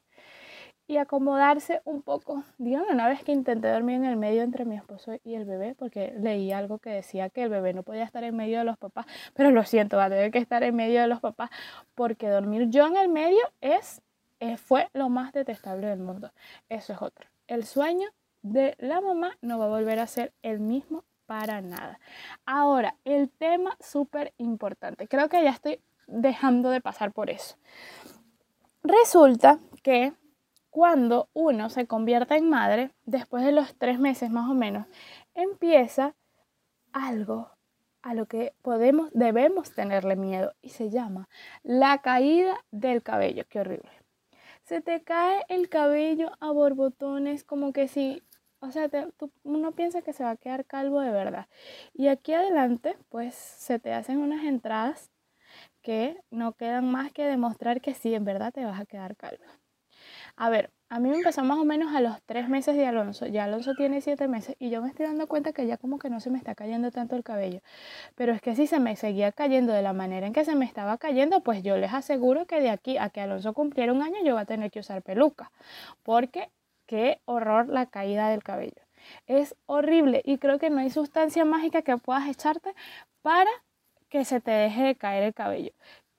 Y 0.86 0.96
acomodarse 0.96 1.80
un 1.84 2.02
poco. 2.02 2.44
Díganme 2.58 2.92
una 2.92 3.08
vez 3.08 3.22
que 3.22 3.32
intenté 3.32 3.68
dormir 3.68 3.96
en 3.96 4.04
el 4.04 4.16
medio 4.16 4.42
entre 4.42 4.64
mi 4.64 4.76
esposo 4.76 5.12
y 5.24 5.34
el 5.34 5.44
bebé, 5.44 5.74
porque 5.74 6.14
leí 6.18 6.52
algo 6.52 6.78
que 6.78 6.90
decía 6.90 7.30
que 7.30 7.44
el 7.44 7.48
bebé 7.48 7.72
no 7.72 7.82
podía 7.82 8.04
estar 8.04 8.24
en 8.24 8.36
medio 8.36 8.58
de 8.58 8.64
los 8.64 8.76
papás, 8.76 9.06
pero 9.34 9.50
lo 9.50 9.64
siento, 9.64 9.96
va 9.96 10.06
a 10.06 10.10
tener 10.10 10.30
que 10.30 10.38
estar 10.38 10.62
en 10.62 10.74
medio 10.74 11.00
de 11.00 11.06
los 11.06 11.20
papás, 11.20 11.50
porque 11.94 12.28
dormir 12.28 12.68
yo 12.68 12.86
en 12.86 12.96
el 12.96 13.08
medio 13.08 13.40
es 13.60 14.02
eh, 14.40 14.56
fue 14.56 14.88
lo 14.92 15.08
más 15.08 15.32
detestable 15.32 15.86
del 15.86 16.00
mundo. 16.00 16.32
Eso 16.68 16.92
es 16.92 17.00
otro. 17.00 17.28
El 17.46 17.64
sueño 17.64 18.08
de 18.42 18.74
la 18.78 19.00
mamá 19.00 19.38
no 19.40 19.56
va 19.56 19.66
a 19.66 19.68
volver 19.68 20.00
a 20.00 20.08
ser 20.08 20.32
el 20.42 20.58
mismo 20.58 21.04
para 21.26 21.60
nada. 21.60 22.00
Ahora, 22.44 22.96
el 23.04 23.30
tema 23.30 23.76
súper 23.78 24.34
importante. 24.38 25.06
Creo 25.06 25.28
que 25.28 25.44
ya 25.44 25.50
estoy 25.50 25.80
dejando 26.08 26.70
de 26.70 26.80
pasar 26.80 27.12
por 27.12 27.30
eso. 27.30 27.56
Resulta 28.82 29.60
que 29.84 30.12
cuando 30.72 31.28
uno 31.32 31.70
se 31.70 31.86
convierte 31.86 32.34
en 32.34 32.50
madre, 32.50 32.90
después 33.06 33.44
de 33.44 33.52
los 33.52 33.76
tres 33.76 34.00
meses 34.00 34.32
más 34.32 34.50
o 34.50 34.54
menos, 34.54 34.88
empieza 35.36 36.16
algo 36.92 37.52
a 38.02 38.14
lo 38.14 38.26
que 38.26 38.54
podemos, 38.62 39.10
debemos 39.12 39.72
tenerle 39.72 40.16
miedo 40.16 40.54
y 40.60 40.70
se 40.70 40.90
llama 40.90 41.28
la 41.62 41.98
caída 41.98 42.56
del 42.72 43.04
cabello. 43.04 43.44
Qué 43.48 43.60
horrible 43.60 44.02
se 44.64 44.80
te 44.80 45.02
cae 45.02 45.44
el 45.48 45.68
cabello 45.68 46.30
a 46.40 46.50
borbotones 46.50 47.44
como 47.44 47.72
que 47.72 47.88
si, 47.88 48.22
o 48.60 48.70
sea, 48.70 48.88
uno 49.42 49.72
piensa 49.72 50.02
que 50.02 50.12
se 50.12 50.24
va 50.24 50.30
a 50.30 50.36
quedar 50.36 50.64
calvo 50.64 51.00
de 51.00 51.10
verdad. 51.10 51.46
Y 51.94 52.08
aquí 52.08 52.32
adelante, 52.32 52.96
pues 53.08 53.34
se 53.34 53.78
te 53.78 53.92
hacen 53.92 54.18
unas 54.18 54.44
entradas 54.44 55.10
que 55.82 56.16
no 56.30 56.54
quedan 56.54 56.90
más 56.90 57.12
que 57.12 57.24
demostrar 57.24 57.80
que 57.80 57.94
sí, 57.94 58.14
en 58.14 58.24
verdad 58.24 58.52
te 58.52 58.64
vas 58.64 58.80
a 58.80 58.86
quedar 58.86 59.16
calvo. 59.16 59.44
A 60.36 60.50
ver, 60.50 60.70
a 60.88 60.98
mí 60.98 61.08
me 61.08 61.16
empezó 61.16 61.42
más 61.44 61.58
o 61.58 61.64
menos 61.64 61.94
a 61.94 62.00
los 62.00 62.20
tres 62.26 62.48
meses 62.48 62.76
de 62.76 62.86
Alonso. 62.86 63.26
Ya 63.26 63.44
Alonso 63.44 63.72
tiene 63.74 64.00
siete 64.00 64.28
meses 64.28 64.56
y 64.58 64.70
yo 64.70 64.82
me 64.82 64.88
estoy 64.88 65.06
dando 65.06 65.26
cuenta 65.26 65.52
que 65.52 65.66
ya 65.66 65.76
como 65.78 65.98
que 65.98 66.10
no 66.10 66.20
se 66.20 66.30
me 66.30 66.38
está 66.38 66.54
cayendo 66.54 66.90
tanto 66.90 67.16
el 67.16 67.22
cabello. 67.22 67.60
Pero 68.16 68.32
es 68.34 68.42
que 68.42 68.54
si 68.56 68.66
se 68.66 68.80
me 68.80 68.96
seguía 68.96 69.32
cayendo 69.32 69.72
de 69.72 69.82
la 69.82 69.92
manera 69.94 70.26
en 70.26 70.32
que 70.34 70.44
se 70.44 70.54
me 70.56 70.66
estaba 70.66 70.98
cayendo, 70.98 71.42
pues 71.42 71.62
yo 71.62 71.76
les 71.78 71.94
aseguro 71.94 72.46
que 72.46 72.60
de 72.60 72.70
aquí 72.70 72.98
a 72.98 73.10
que 73.10 73.20
Alonso 73.22 73.54
cumpliera 73.54 73.92
un 73.92 74.02
año 74.02 74.16
yo 74.24 74.34
voy 74.34 74.42
a 74.42 74.46
tener 74.46 74.70
que 74.70 74.80
usar 74.80 75.02
peluca. 75.02 75.50
Porque 76.02 76.50
qué 76.86 77.20
horror 77.26 77.68
la 77.68 77.86
caída 77.86 78.28
del 78.30 78.42
cabello. 78.42 78.82
Es 79.26 79.56
horrible 79.66 80.22
y 80.24 80.38
creo 80.38 80.58
que 80.58 80.70
no 80.70 80.80
hay 80.80 80.90
sustancia 80.90 81.44
mágica 81.44 81.82
que 81.82 81.96
puedas 81.98 82.28
echarte 82.28 82.74
para 83.22 83.50
que 84.10 84.24
se 84.26 84.40
te 84.40 84.50
deje 84.50 84.82
de 84.84 84.96
caer 84.96 85.22
el 85.24 85.34
cabello. 85.34 85.72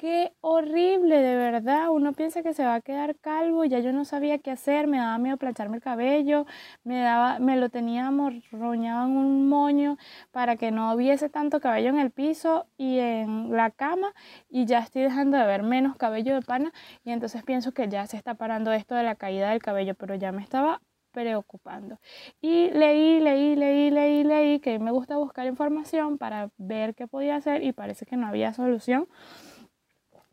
Qué 0.03 0.33
horrible, 0.41 1.15
de 1.21 1.37
verdad. 1.37 1.89
Uno 1.89 2.11
piensa 2.11 2.43
que 2.43 2.53
se 2.53 2.65
va 2.65 2.75
a 2.75 2.81
quedar 2.81 3.15
calvo, 3.19 3.63
ya 3.63 3.79
yo 3.79 3.93
no 3.93 4.03
sabía 4.03 4.37
qué 4.37 4.51
hacer, 4.51 4.85
me 4.85 4.97
daba 4.97 5.17
miedo 5.17 5.37
plancharme 5.37 5.77
el 5.77 5.81
cabello, 5.81 6.45
me 6.83 6.99
daba, 6.99 7.39
me 7.39 7.55
lo 7.55 7.69
tenía 7.69 8.11
morroñado 8.11 9.05
en 9.07 9.15
un 9.15 9.47
moño 9.47 9.97
para 10.31 10.57
que 10.57 10.71
no 10.71 10.93
hubiese 10.93 11.29
tanto 11.29 11.61
cabello 11.61 11.87
en 11.87 11.99
el 11.99 12.11
piso 12.11 12.67
y 12.75 12.99
en 12.99 13.55
la 13.55 13.71
cama 13.71 14.13
y 14.49 14.65
ya 14.65 14.79
estoy 14.79 15.03
dejando 15.03 15.37
de 15.37 15.45
ver 15.45 15.63
menos 15.63 15.95
cabello 15.95 16.35
de 16.35 16.41
pana 16.41 16.73
y 17.05 17.11
entonces 17.11 17.41
pienso 17.43 17.71
que 17.71 17.87
ya 17.87 18.05
se 18.05 18.17
está 18.17 18.33
parando 18.35 18.73
esto 18.73 18.95
de 18.95 19.03
la 19.03 19.15
caída 19.15 19.51
del 19.51 19.61
cabello, 19.61 19.95
pero 19.95 20.15
ya 20.15 20.33
me 20.33 20.41
estaba 20.41 20.81
preocupando. 21.13 21.97
Y 22.41 22.71
leí, 22.71 23.21
leí, 23.21 23.55
leí, 23.55 23.89
leí, 23.89 24.23
leí, 24.25 24.59
que 24.59 24.79
me 24.79 24.91
gusta 24.91 25.15
buscar 25.15 25.45
información 25.47 26.17
para 26.17 26.49
ver 26.57 26.93
qué 26.93 27.07
podía 27.07 27.37
hacer 27.37 27.63
y 27.63 27.71
parece 27.71 28.05
que 28.05 28.17
no 28.17 28.27
había 28.27 28.51
solución 28.51 29.07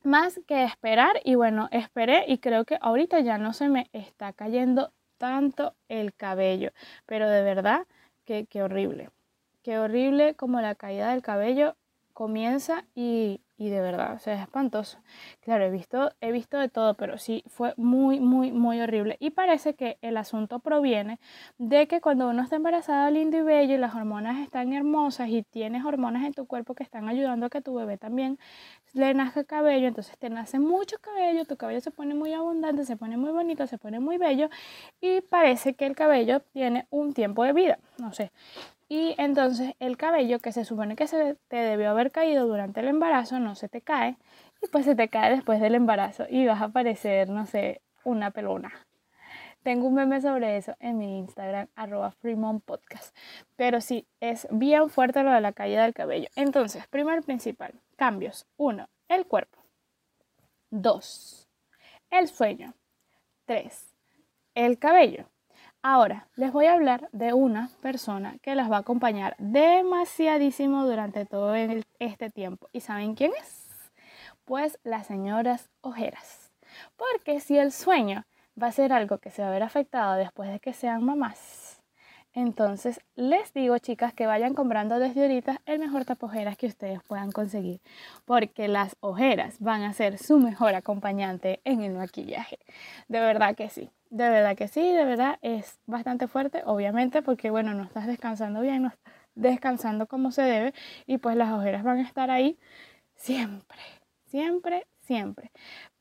más 0.02 0.40
que 0.46 0.64
esperar 0.64 1.20
y 1.24 1.34
bueno, 1.34 1.68
esperé 1.72 2.24
y 2.28 2.38
creo 2.38 2.64
que 2.64 2.78
ahorita 2.80 3.20
ya 3.20 3.38
no 3.38 3.52
se 3.52 3.68
me 3.68 3.88
está 3.92 4.32
cayendo 4.32 4.92
tanto 5.18 5.74
el 5.88 6.14
cabello, 6.14 6.70
pero 7.06 7.28
de 7.28 7.42
verdad 7.42 7.86
que, 8.24 8.46
qué 8.46 8.62
horrible, 8.62 9.10
qué 9.62 9.78
horrible 9.78 10.34
como 10.34 10.60
la 10.60 10.74
caída 10.74 11.10
del 11.10 11.22
cabello 11.22 11.76
comienza 12.14 12.84
y, 12.94 13.40
y 13.60 13.68
de 13.68 13.82
verdad, 13.82 14.14
o 14.14 14.18
sea, 14.18 14.32
es 14.36 14.40
espantoso. 14.40 14.96
Claro, 15.42 15.66
he 15.66 15.70
visto, 15.70 16.12
he 16.22 16.32
visto 16.32 16.56
de 16.56 16.70
todo, 16.70 16.94
pero 16.94 17.18
sí 17.18 17.44
fue 17.46 17.74
muy, 17.76 18.18
muy, 18.18 18.52
muy 18.52 18.80
horrible. 18.80 19.18
Y 19.20 19.30
parece 19.30 19.74
que 19.74 19.98
el 20.00 20.16
asunto 20.16 20.60
proviene 20.60 21.18
de 21.58 21.86
que 21.86 22.00
cuando 22.00 22.30
uno 22.30 22.42
está 22.42 22.56
embarazado, 22.56 23.10
lindo 23.10 23.36
y 23.36 23.42
bello, 23.42 23.74
y 23.74 23.76
las 23.76 23.94
hormonas 23.94 24.38
están 24.38 24.72
hermosas 24.72 25.28
y 25.28 25.42
tienes 25.42 25.84
hormonas 25.84 26.24
en 26.24 26.32
tu 26.32 26.46
cuerpo 26.46 26.74
que 26.74 26.82
están 26.82 27.06
ayudando 27.10 27.46
a 27.46 27.50
que 27.50 27.60
tu 27.60 27.74
bebé 27.74 27.98
también 27.98 28.38
le 28.94 29.12
nazca 29.12 29.44
cabello, 29.44 29.88
entonces 29.88 30.16
te 30.16 30.30
nace 30.30 30.58
mucho 30.58 30.96
cabello, 30.98 31.44
tu 31.44 31.58
cabello 31.58 31.82
se 31.82 31.90
pone 31.90 32.14
muy 32.14 32.32
abundante, 32.32 32.86
se 32.86 32.96
pone 32.96 33.18
muy 33.18 33.30
bonito, 33.30 33.66
se 33.66 33.76
pone 33.76 34.00
muy 34.00 34.16
bello 34.16 34.48
y 35.02 35.20
parece 35.20 35.74
que 35.74 35.84
el 35.84 35.94
cabello 35.94 36.40
tiene 36.40 36.86
un 36.88 37.12
tiempo 37.12 37.44
de 37.44 37.52
vida, 37.52 37.78
no 37.98 38.14
sé. 38.14 38.32
Y 38.92 39.14
entonces 39.18 39.74
el 39.78 39.96
cabello 39.96 40.40
que 40.40 40.50
se 40.50 40.64
supone 40.64 40.96
que 40.96 41.06
se 41.06 41.36
te 41.46 41.56
debió 41.56 41.90
haber 41.90 42.10
caído 42.10 42.48
durante 42.48 42.80
el 42.80 42.88
embarazo 42.88 43.38
no 43.38 43.54
se 43.54 43.68
te 43.68 43.82
cae 43.82 44.16
y 44.60 44.66
pues 44.66 44.84
se 44.84 44.96
te 44.96 45.08
cae 45.08 45.30
después 45.30 45.60
del 45.60 45.76
embarazo 45.76 46.26
y 46.28 46.44
vas 46.44 46.60
a 46.60 46.70
parecer, 46.70 47.28
no 47.30 47.46
sé, 47.46 47.82
una 48.02 48.32
pelona. 48.32 48.72
Tengo 49.62 49.86
un 49.86 49.94
meme 49.94 50.20
sobre 50.20 50.56
eso 50.56 50.74
en 50.80 50.98
mi 50.98 51.18
Instagram, 51.20 51.68
arroba 51.76 52.16
Podcast. 52.64 53.16
Pero 53.54 53.80
sí, 53.80 54.08
es 54.18 54.48
bien 54.50 54.90
fuerte 54.90 55.22
lo 55.22 55.30
de 55.30 55.40
la 55.40 55.52
caída 55.52 55.84
del 55.84 55.94
cabello. 55.94 56.26
Entonces, 56.34 56.88
primer 56.88 57.22
principal, 57.22 57.72
cambios. 57.94 58.48
Uno, 58.56 58.88
el 59.06 59.24
cuerpo. 59.24 59.60
Dos, 60.70 61.48
el 62.10 62.26
sueño. 62.26 62.74
Tres, 63.44 63.94
el 64.56 64.80
cabello. 64.80 65.26
Ahora, 65.82 66.28
les 66.36 66.52
voy 66.52 66.66
a 66.66 66.74
hablar 66.74 67.08
de 67.12 67.32
una 67.32 67.70
persona 67.80 68.36
que 68.42 68.54
las 68.54 68.70
va 68.70 68.76
a 68.76 68.80
acompañar 68.80 69.34
demasiadísimo 69.38 70.84
durante 70.84 71.24
todo 71.24 71.54
este 71.54 72.28
tiempo. 72.28 72.68
¿Y 72.72 72.80
saben 72.80 73.14
quién 73.14 73.32
es? 73.40 73.66
Pues 74.44 74.78
las 74.84 75.06
señoras 75.06 75.70
ojeras. 75.80 76.52
Porque 76.96 77.40
si 77.40 77.56
el 77.56 77.72
sueño 77.72 78.26
va 78.62 78.66
a 78.66 78.72
ser 78.72 78.92
algo 78.92 79.18
que 79.18 79.30
se 79.30 79.40
va 79.40 79.48
a 79.48 79.52
ver 79.52 79.62
afectado 79.62 80.16
después 80.16 80.50
de 80.50 80.60
que 80.60 80.74
sean 80.74 81.02
mamás, 81.02 81.80
entonces, 82.32 83.00
les 83.16 83.52
digo, 83.54 83.76
chicas, 83.78 84.14
que 84.14 84.26
vayan 84.26 84.54
comprando 84.54 85.00
desde 85.00 85.22
ahorita 85.22 85.62
el 85.66 85.80
mejor 85.80 86.04
tapojeras 86.04 86.56
que 86.56 86.66
ustedes 86.66 87.02
puedan 87.02 87.32
conseguir, 87.32 87.80
porque 88.24 88.68
las 88.68 88.96
ojeras 89.00 89.56
van 89.58 89.82
a 89.82 89.92
ser 89.94 90.16
su 90.18 90.38
mejor 90.38 90.74
acompañante 90.74 91.60
en 91.64 91.82
el 91.82 91.94
maquillaje. 91.94 92.58
De 93.08 93.18
verdad 93.18 93.56
que 93.56 93.68
sí, 93.68 93.90
de 94.10 94.28
verdad 94.28 94.56
que 94.56 94.68
sí, 94.68 94.92
de 94.92 95.04
verdad 95.04 95.38
es 95.40 95.78
bastante 95.86 96.28
fuerte, 96.28 96.62
obviamente, 96.66 97.22
porque 97.22 97.50
bueno, 97.50 97.74
no 97.74 97.84
estás 97.84 98.06
descansando 98.06 98.60
bien, 98.60 98.82
no 98.82 98.88
estás 98.88 99.14
descansando 99.34 100.06
como 100.06 100.32
se 100.32 100.42
debe, 100.42 100.74
y 101.06 101.18
pues 101.18 101.36
las 101.36 101.52
ojeras 101.52 101.84
van 101.84 101.98
a 101.98 102.02
estar 102.02 102.30
ahí 102.30 102.58
siempre, 103.14 103.78
siempre, 104.26 104.86
siempre. 105.00 105.52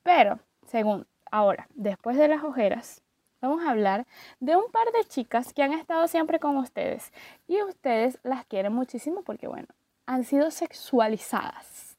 Pero, 0.03 0.39
según 0.65 1.07
ahora, 1.31 1.67
después 1.75 2.17
de 2.17 2.27
las 2.27 2.43
ojeras, 2.43 3.03
vamos 3.41 3.63
a 3.63 3.69
hablar 3.71 4.07
de 4.39 4.55
un 4.55 4.71
par 4.71 4.91
de 4.91 5.07
chicas 5.07 5.53
que 5.53 5.63
han 5.63 5.73
estado 5.73 6.07
siempre 6.07 6.39
con 6.39 6.57
ustedes 6.57 7.13
y 7.47 7.61
ustedes 7.61 8.19
las 8.23 8.45
quieren 8.45 8.73
muchísimo 8.73 9.21
porque, 9.21 9.47
bueno, 9.47 9.67
han 10.07 10.23
sido 10.23 10.49
sexualizadas 10.49 11.97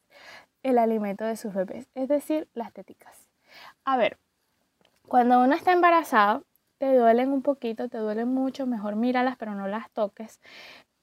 el 0.64 0.78
alimento 0.78 1.24
de 1.24 1.36
sus 1.36 1.54
bebés, 1.54 1.88
es 1.94 2.08
decir, 2.08 2.48
las 2.54 2.72
teticas. 2.72 3.28
A 3.84 3.96
ver, 3.96 4.18
cuando 5.10 5.40
uno 5.40 5.54
está 5.56 5.72
embarazado, 5.72 6.44
te 6.78 6.96
duelen 6.96 7.32
un 7.32 7.42
poquito, 7.42 7.88
te 7.88 7.98
duelen 7.98 8.28
mucho, 8.28 8.66
mejor 8.66 8.94
míralas, 8.94 9.36
pero 9.36 9.54
no 9.56 9.66
las 9.66 9.90
toques. 9.90 10.40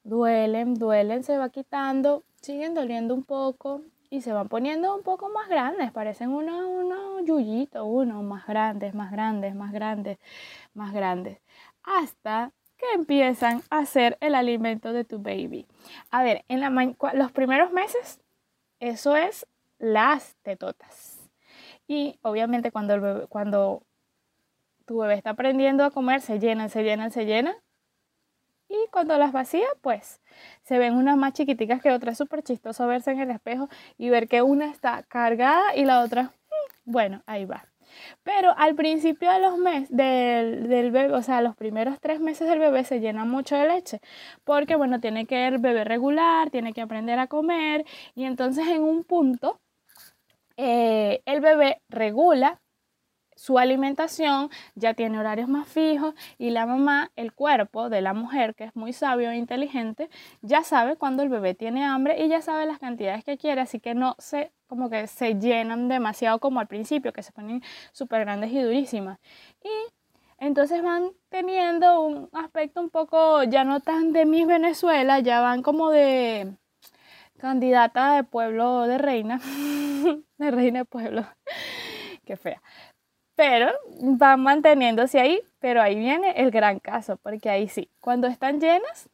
Duelen, 0.04 0.76
duelen, 0.76 1.24
se 1.26 1.38
va 1.38 1.50
quitando, 1.50 2.24
siguen 2.42 2.74
doliendo 2.74 3.14
un 3.14 3.24
poco, 3.24 3.82
y 4.10 4.22
se 4.22 4.32
van 4.32 4.48
poniendo 4.48 4.96
un 4.96 5.04
poco 5.04 5.28
más 5.30 5.50
grandes, 5.50 5.92
parecen 5.92 6.30
unos 6.30 6.66
uno 6.66 7.20
yuyitos, 7.20 7.84
uno 7.86 8.24
más 8.24 8.48
grandes, 8.48 8.96
más 8.96 9.12
grandes, 9.12 9.54
más 9.56 9.74
grandes, 9.74 10.20
más 10.74 10.94
grandes, 10.94 11.40
hasta 11.84 12.54
que 12.78 12.86
empiezan 12.96 13.62
a 13.70 13.86
ser 13.86 14.18
el 14.22 14.36
alimento 14.36 14.94
de 14.94 15.04
tu 15.04 15.20
baby. 15.20 15.68
A 16.12 16.24
ver, 16.24 16.46
en 16.48 16.62
la 16.62 16.70
los 17.14 17.32
primeros 17.34 17.74
meses, 17.74 18.22
eso 18.80 19.18
es 19.18 19.46
las 19.80 20.38
tetotas. 20.44 21.30
Y 21.88 22.20
obviamente 22.22 22.72
cuando, 22.72 23.28
cuando 23.28 23.82
tu 24.88 24.98
bebé 24.98 25.14
está 25.16 25.32
aprendiendo 25.32 25.84
a 25.84 25.92
comer, 25.92 26.22
se 26.22 26.40
llenan, 26.40 26.70
se 26.70 26.84
llenan, 26.84 27.12
se 27.12 27.26
llenan 27.26 27.56
y 28.70 28.76
cuando 28.92 29.18
las 29.18 29.32
vacía, 29.32 29.68
pues 29.82 30.22
se 30.64 30.78
ven 30.78 30.96
unas 30.96 31.18
más 31.18 31.34
chiquiticas 31.34 31.82
que 31.82 31.92
otras. 31.92 32.14
Es 32.14 32.18
súper 32.18 32.44
chistoso 32.44 32.86
verse 32.88 33.12
en 33.12 33.20
el 33.22 33.32
espejo 33.32 33.70
y 33.98 34.10
ver 34.10 34.28
que 34.28 34.42
una 34.42 34.70
está 34.70 35.04
cargada 35.04 35.76
y 35.76 35.86
la 35.86 36.02
otra, 36.02 36.24
mm, 36.24 36.92
bueno, 36.92 37.24
ahí 37.26 37.46
va. 37.46 37.66
Pero 38.24 38.54
al 38.58 38.76
principio 38.76 39.32
de 39.32 39.40
los 39.40 39.58
meses 39.58 39.90
del, 39.90 40.68
bebé, 40.92 41.14
o 41.14 41.22
sea, 41.22 41.42
los 41.42 41.56
primeros 41.56 42.00
tres 42.02 42.20
meses 42.20 42.48
del 42.50 42.60
bebé 42.60 42.84
se 42.84 43.00
llena 43.00 43.26
mucho 43.26 43.56
de 43.56 43.68
leche, 43.68 44.02
porque 44.44 44.76
bueno, 44.76 45.00
tiene 45.00 45.26
que 45.26 45.48
el 45.48 45.60
bebé 45.60 45.84
regular, 45.86 46.50
tiene 46.50 46.74
que 46.74 46.82
aprender 46.82 47.20
a 47.20 47.28
comer 47.28 47.86
y 48.16 48.26
entonces 48.26 48.68
en 48.68 48.84
un 48.84 49.04
punto 49.06 49.60
eh, 50.58 51.22
el 51.26 51.42
bebé 51.42 51.82
regula 51.90 52.60
su 53.38 53.60
alimentación 53.60 54.50
ya 54.76 54.94
tiene 54.96 55.20
horarios 55.20 55.48
más 55.48 55.68
fijos 55.68 56.16
y 56.38 56.50
la 56.50 56.66
mamá, 56.66 57.12
el 57.16 57.34
cuerpo 57.34 57.90
de 57.90 58.02
la 58.02 58.14
mujer, 58.14 58.56
que 58.56 58.66
es 58.66 58.76
muy 58.76 58.94
sabio 58.94 59.30
e 59.30 59.38
inteligente, 59.38 60.10
ya 60.42 60.64
sabe 60.64 60.96
cuando 60.98 61.24
el 61.24 61.30
bebé 61.30 61.54
tiene 61.54 61.86
hambre 61.86 62.24
y 62.24 62.28
ya 62.28 62.42
sabe 62.42 62.66
las 62.66 62.80
cantidades 62.80 63.24
que 63.24 63.38
quiere, 63.38 63.62
así 63.62 63.80
que 63.80 63.94
no 63.94 64.16
se 64.20 64.52
como 64.68 64.90
que 64.90 65.08
se 65.08 65.36
llenan 65.36 65.88
demasiado 65.88 66.40
como 66.40 66.60
al 66.60 66.68
principio, 66.68 67.14
que 67.14 67.24
se 67.24 67.32
ponen 67.32 67.62
súper 67.94 68.22
grandes 68.22 68.52
y 68.52 68.62
durísimas. 68.62 69.20
Y 69.64 69.70
entonces 70.40 70.84
van 70.84 71.12
teniendo 71.30 72.02
un 72.02 72.30
aspecto 72.34 72.82
un 72.82 72.90
poco 72.90 73.44
ya 73.44 73.64
no 73.64 73.80
tan 73.80 74.14
de 74.14 74.26
Miss 74.26 74.48
Venezuela, 74.48 75.20
ya 75.20 75.42
van 75.42 75.62
como 75.64 75.90
de 75.90 76.54
candidata 77.38 78.16
de 78.16 78.24
pueblo 78.24 78.84
de 78.88 78.98
reina, 78.98 79.40
de 80.38 80.52
reina 80.52 80.80
de 80.80 80.86
pueblo, 80.86 81.26
qué 82.26 82.36
fea 82.36 82.62
pero 83.38 83.72
van 84.02 84.42
manteniéndose 84.42 85.20
ahí, 85.20 85.40
pero 85.60 85.80
ahí 85.80 85.96
viene 85.96 86.32
el 86.38 86.50
gran 86.50 86.80
caso, 86.80 87.18
porque 87.18 87.52
ahí 87.52 87.68
sí, 87.70 87.88
cuando 88.02 88.26
están 88.28 88.60
llenas, 88.60 89.10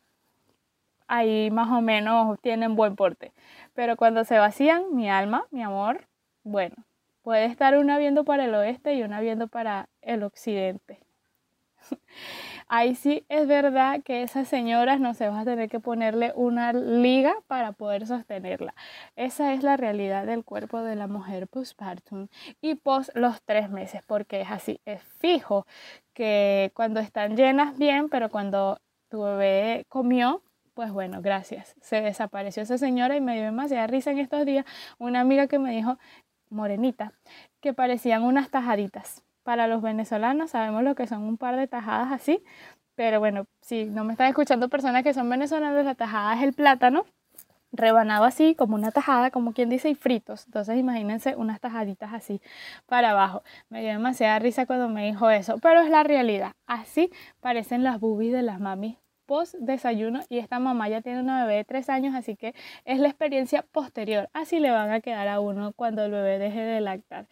ahí 1.08 1.52
más 1.52 1.70
o 1.70 1.82
menos 1.82 2.40
tienen 2.40 2.78
buen 2.78 2.96
porte, 2.96 3.34
pero 3.74 3.98
cuando 3.98 4.24
se 4.24 4.40
vacían, 4.40 4.96
mi 4.96 5.10
alma, 5.10 5.46
mi 5.52 5.62
amor, 5.62 6.08
bueno, 6.44 6.78
puede 7.22 7.46
estar 7.46 7.78
una 7.78 7.98
viendo 7.98 8.24
para 8.24 8.46
el 8.46 8.56
oeste 8.56 8.94
y 8.96 9.04
una 9.04 9.20
viendo 9.20 9.50
para 9.50 9.90
el 10.02 10.24
occidente. 10.24 11.00
Ahí 12.68 12.96
sí 12.96 13.26
es 13.30 13.48
verdad 13.48 14.02
que 14.04 14.24
esas 14.24 14.48
señoras 14.48 15.00
no 15.00 15.14
se 15.14 15.30
va 15.30 15.42
a 15.42 15.46
tener 15.46 15.70
que 15.70 15.80
ponerle 15.80 16.32
una 16.36 16.74
liga 16.74 17.36
para 17.48 17.72
poder 17.74 18.08
sostenerla. 18.08 18.74
Esa 19.16 19.54
es 19.54 19.64
la 19.64 19.78
realidad 19.78 20.26
del 20.26 20.44
cuerpo 20.44 20.82
de 20.82 20.96
la 20.96 21.08
mujer 21.08 21.48
postpartum 21.48 22.28
y 22.62 22.76
post 22.76 23.10
los 23.16 23.42
tres 23.44 23.70
meses, 23.70 24.02
porque 24.06 24.42
es 24.42 24.52
así, 24.52 24.80
es 24.86 25.02
fijo 25.04 25.66
que 26.14 26.72
cuando 26.76 27.00
están 27.00 27.36
llenas 27.36 27.78
bien, 27.78 28.10
pero 28.10 28.30
cuando 28.30 28.80
tu 29.10 29.22
bebé 29.24 29.86
comió, 29.90 30.42
pues 30.74 30.92
bueno, 30.92 31.22
gracias. 31.22 31.76
Se 31.82 32.02
desapareció 32.02 32.64
esa 32.64 32.78
señora 32.78 33.16
y 33.16 33.22
me 33.22 33.36
dio 33.36 33.44
demasiada 33.44 33.88
risa 33.88 34.12
en 34.12 34.20
estos 34.20 34.46
días 34.46 34.66
una 34.98 35.20
amiga 35.22 35.48
que 35.48 35.60
me 35.60 35.72
dijo, 35.72 35.98
morenita, 36.50 37.14
que 37.62 37.74
parecían 37.74 38.24
unas 38.24 38.50
tajaditas 38.50 39.24
para 39.44 39.68
los 39.68 39.82
venezolanos 39.82 40.52
sabemos 40.52 40.84
lo 40.84 40.96
que 40.96 41.08
son 41.08 41.24
un 41.24 41.38
par 41.38 41.56
de 41.56 41.68
tajadas 41.68 42.12
así, 42.12 42.44
pero 42.96 43.20
bueno, 43.20 43.46
si 43.62 43.86
no 43.86 44.04
me 44.04 44.14
están 44.14 44.28
escuchando 44.28 44.70
personas 44.70 45.04
que 45.04 45.14
son 45.14 45.30
venezolanas, 45.30 45.86
la 45.86 45.96
tajada 45.96 46.36
es 46.36 46.44
el 46.44 46.54
plátano 46.54 47.06
rebanado 47.74 48.24
así 48.24 48.56
como 48.56 48.76
una 48.76 48.92
tajada, 48.92 49.32
como 49.32 49.54
quien 49.54 49.70
dice, 49.70 49.90
y 49.90 49.96
fritos. 49.96 50.46
Entonces 50.46 50.78
imagínense 50.78 51.36
unas 51.36 51.60
tajaditas 51.60 52.14
así 52.14 52.42
para 52.86 53.12
abajo. 53.12 53.44
Me 53.70 53.82
dio 53.82 53.90
demasiada 53.90 54.40
risa 54.40 54.66
cuando 54.66 54.90
me 54.90 55.06
dijo 55.06 55.30
eso, 55.30 55.58
pero 55.62 55.82
es 55.82 55.90
la 55.90 56.04
realidad. 56.04 56.54
Así 56.68 57.12
parecen 57.42 57.84
las 57.84 58.00
boobies 58.00 58.34
de 58.34 58.44
las 58.44 58.60
mamis 58.60 58.98
post 59.26 59.56
desayuno 59.56 60.22
y 60.30 60.40
esta 60.40 60.60
mamá 60.60 60.90
ya 60.90 61.02
tiene 61.02 61.20
una 61.20 61.46
bebé 61.46 61.58
de 61.58 61.64
tres 61.66 61.90
años, 61.90 62.16
así 62.16 62.36
que 62.36 62.54
es 62.86 63.00
la 63.00 63.08
experiencia 63.08 63.64
posterior. 63.64 64.30
Así 64.34 64.60
le 64.60 64.72
van 64.72 64.92
a 64.92 65.02
quedar 65.02 65.28
a 65.28 65.40
uno 65.40 65.74
cuando 65.74 66.04
el 66.04 66.12
bebé 66.12 66.40
deje 66.40 66.62
de 66.62 66.82
lactar. 66.82 67.28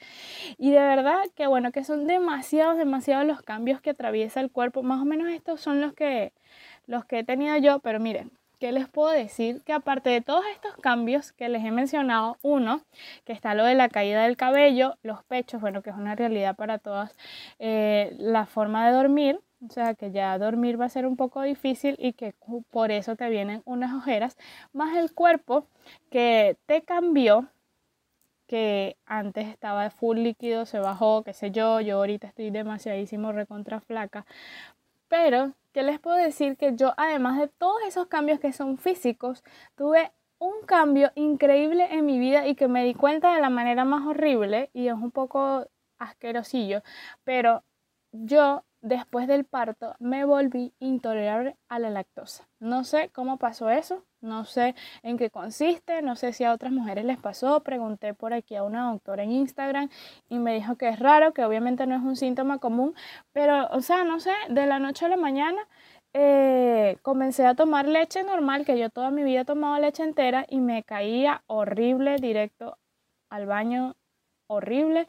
Y 0.57 0.71
de 0.71 0.79
verdad 0.79 1.21
que 1.35 1.47
bueno, 1.47 1.71
que 1.71 1.83
son 1.83 2.07
demasiados, 2.07 2.77
demasiados 2.77 3.25
los 3.25 3.41
cambios 3.41 3.81
que 3.81 3.91
atraviesa 3.91 4.41
el 4.41 4.51
cuerpo. 4.51 4.83
Más 4.83 5.01
o 5.01 5.05
menos 5.05 5.29
estos 5.29 5.61
son 5.61 5.81
los 5.81 5.93
que, 5.93 6.33
los 6.85 7.05
que 7.05 7.19
he 7.19 7.23
tenido 7.23 7.57
yo, 7.57 7.79
pero 7.79 7.99
miren, 7.99 8.31
¿qué 8.61 8.71
les 8.71 8.87
puedo 8.87 9.09
decir? 9.09 9.63
Que 9.63 9.73
aparte 9.73 10.11
de 10.11 10.21
todos 10.21 10.45
estos 10.53 10.75
cambios 10.77 11.31
que 11.33 11.49
les 11.49 11.65
he 11.65 11.71
mencionado, 11.71 12.37
uno, 12.43 12.83
que 13.25 13.33
está 13.33 13.55
lo 13.55 13.65
de 13.65 13.73
la 13.75 13.89
caída 13.89 14.23
del 14.23 14.37
cabello, 14.37 14.97
los 15.01 15.23
pechos, 15.23 15.61
bueno, 15.61 15.81
que 15.81 15.89
es 15.89 15.95
una 15.95 16.15
realidad 16.15 16.55
para 16.55 16.77
todas, 16.77 17.17
eh, 17.57 18.15
la 18.19 18.45
forma 18.45 18.85
de 18.87 18.93
dormir, 18.93 19.39
o 19.67 19.71
sea 19.71 19.93
que 19.95 20.11
ya 20.11 20.37
dormir 20.37 20.79
va 20.79 20.85
a 20.85 20.89
ser 20.89 21.05
un 21.05 21.15
poco 21.17 21.41
difícil 21.41 21.95
y 21.99 22.13
que 22.13 22.33
por 22.71 22.91
eso 22.91 23.15
te 23.15 23.29
vienen 23.29 23.61
unas 23.65 23.93
ojeras, 23.93 24.37
más 24.73 24.95
el 24.97 25.13
cuerpo 25.13 25.67
que 26.09 26.57
te 26.65 26.83
cambió, 26.83 27.47
que 28.47 28.97
antes 29.05 29.47
estaba 29.47 29.89
full 29.91 30.17
líquido, 30.19 30.65
se 30.65 30.79
bajó, 30.79 31.23
qué 31.23 31.33
sé 31.33 31.51
yo, 31.51 31.79
yo 31.79 31.97
ahorita 31.97 32.27
estoy 32.27 32.49
demasiadísimo 32.49 33.31
recontra 33.31 33.79
flaca, 33.79 34.25
pero 35.07 35.53
¿qué 35.73 35.83
les 35.83 35.99
puedo 35.99 36.17
decir? 36.17 36.57
Que 36.57 36.75
yo 36.75 36.93
además 36.97 37.39
de 37.39 37.47
todos 37.47 37.81
esos 37.87 38.07
cambios 38.07 38.39
que 38.39 38.53
son 38.53 38.77
físicos, 38.77 39.43
tuve 39.75 40.11
un 40.39 40.65
cambio 40.65 41.11
increíble 41.15 41.87
en 41.91 42.05
mi 42.05 42.19
vida 42.19 42.47
y 42.47 42.55
que 42.55 42.67
me 42.67 42.83
di 42.83 42.93
cuenta 42.93 43.33
de 43.35 43.41
la 43.41 43.49
manera 43.49 43.85
más 43.85 44.05
horrible 44.07 44.69
y 44.73 44.87
es 44.87 44.93
un 44.93 45.11
poco 45.11 45.67
asquerosillo, 45.99 46.81
pero 47.23 47.63
yo 48.11 48.63
después 48.81 49.27
del 49.27 49.45
parto 49.45 49.95
me 49.99 50.25
volví 50.25 50.73
intolerable 50.79 51.55
a 51.69 51.79
la 51.79 51.89
lactosa. 51.89 52.47
No 52.59 52.83
sé 52.83 53.09
cómo 53.13 53.37
pasó 53.37 53.69
eso, 53.69 54.03
no 54.21 54.45
sé 54.45 54.75
en 55.03 55.17
qué 55.17 55.29
consiste, 55.29 56.01
no 56.01 56.15
sé 56.15 56.33
si 56.33 56.43
a 56.43 56.53
otras 56.53 56.71
mujeres 56.71 57.05
les 57.05 57.17
pasó. 57.17 57.61
Pregunté 57.63 58.13
por 58.13 58.33
aquí 58.33 58.55
a 58.55 58.63
una 58.63 58.91
doctora 58.91 59.23
en 59.23 59.31
Instagram 59.31 59.89
y 60.29 60.39
me 60.39 60.55
dijo 60.55 60.75
que 60.75 60.89
es 60.89 60.99
raro, 60.99 61.33
que 61.33 61.45
obviamente 61.45 61.87
no 61.87 61.95
es 61.95 62.01
un 62.01 62.15
síntoma 62.15 62.59
común, 62.59 62.93
pero, 63.31 63.67
o 63.71 63.81
sea, 63.81 64.03
no 64.03 64.19
sé, 64.19 64.33
de 64.49 64.65
la 64.65 64.79
noche 64.79 65.05
a 65.05 65.09
la 65.09 65.17
mañana 65.17 65.67
eh, 66.13 66.97
comencé 67.03 67.45
a 67.45 67.55
tomar 67.55 67.87
leche 67.87 68.23
normal, 68.23 68.65
que 68.65 68.77
yo 68.77 68.89
toda 68.89 69.11
mi 69.11 69.23
vida 69.23 69.41
he 69.41 69.45
tomado 69.45 69.79
leche 69.79 70.03
entera 70.03 70.45
y 70.49 70.59
me 70.59 70.83
caía 70.83 71.43
horrible 71.47 72.17
directo 72.17 72.77
al 73.29 73.45
baño, 73.45 73.95
horrible. 74.47 75.07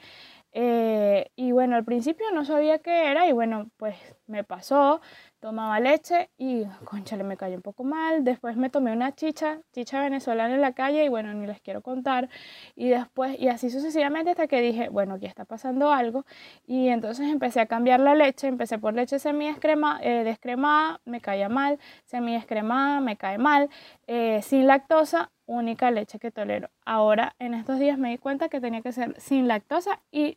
Eh, 0.52 1.30
y 1.36 1.52
bueno, 1.52 1.76
al 1.76 1.84
principio 1.84 2.26
no 2.32 2.44
sabía 2.44 2.80
qué 2.80 3.10
era 3.10 3.26
y 3.28 3.32
bueno, 3.32 3.70
pues 3.78 3.96
me 4.32 4.44
pasó, 4.44 5.00
tomaba 5.40 5.78
leche 5.80 6.30
y, 6.38 6.64
conchale, 6.84 7.22
me 7.24 7.36
cayó 7.36 7.56
un 7.56 7.62
poco 7.62 7.84
mal. 7.84 8.24
Después 8.24 8.56
me 8.56 8.70
tomé 8.70 8.92
una 8.92 9.14
chicha, 9.14 9.60
chicha 9.72 10.00
venezolana 10.00 10.54
en 10.54 10.60
la 10.60 10.72
calle 10.72 11.04
y 11.04 11.08
bueno, 11.08 11.34
ni 11.34 11.46
les 11.46 11.60
quiero 11.60 11.82
contar. 11.82 12.28
Y 12.74 12.88
después, 12.88 13.38
y 13.38 13.48
así 13.48 13.68
sucesivamente 13.70 14.30
hasta 14.30 14.46
que 14.46 14.60
dije, 14.60 14.88
bueno, 14.88 15.14
aquí 15.14 15.26
está 15.26 15.44
pasando 15.44 15.92
algo. 15.92 16.24
Y 16.66 16.88
entonces 16.88 17.28
empecé 17.30 17.60
a 17.60 17.66
cambiar 17.66 18.00
la 18.00 18.14
leche, 18.14 18.48
empecé 18.48 18.78
por 18.78 18.94
leche 18.94 19.18
semi 19.18 19.46
eh, 19.46 20.24
descremada, 20.24 21.00
me 21.04 21.20
caía 21.20 21.48
mal, 21.48 21.78
semi 22.04 22.32
descremada, 22.32 23.00
me 23.00 23.16
cae 23.16 23.38
mal, 23.38 23.68
eh, 24.06 24.40
sin 24.42 24.66
lactosa, 24.66 25.30
única 25.46 25.90
leche 25.90 26.18
que 26.18 26.30
tolero. 26.30 26.70
Ahora, 26.86 27.34
en 27.38 27.54
estos 27.54 27.78
días 27.78 27.98
me 27.98 28.10
di 28.10 28.18
cuenta 28.18 28.48
que 28.48 28.60
tenía 28.60 28.80
que 28.80 28.92
ser 28.92 29.20
sin 29.20 29.48
lactosa 29.48 30.00
y, 30.10 30.34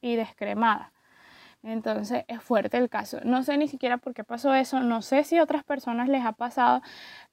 y 0.00 0.16
descremada. 0.16 0.92
Entonces 1.62 2.24
es 2.28 2.42
fuerte 2.42 2.76
el 2.78 2.88
caso. 2.88 3.20
No 3.24 3.42
sé 3.44 3.56
ni 3.56 3.68
siquiera 3.68 3.98
por 3.98 4.14
qué 4.14 4.24
pasó 4.24 4.54
eso, 4.54 4.80
no 4.80 5.02
sé 5.02 5.24
si 5.24 5.38
a 5.38 5.42
otras 5.44 5.64
personas 5.64 6.08
les 6.08 6.24
ha 6.24 6.32
pasado, 6.32 6.82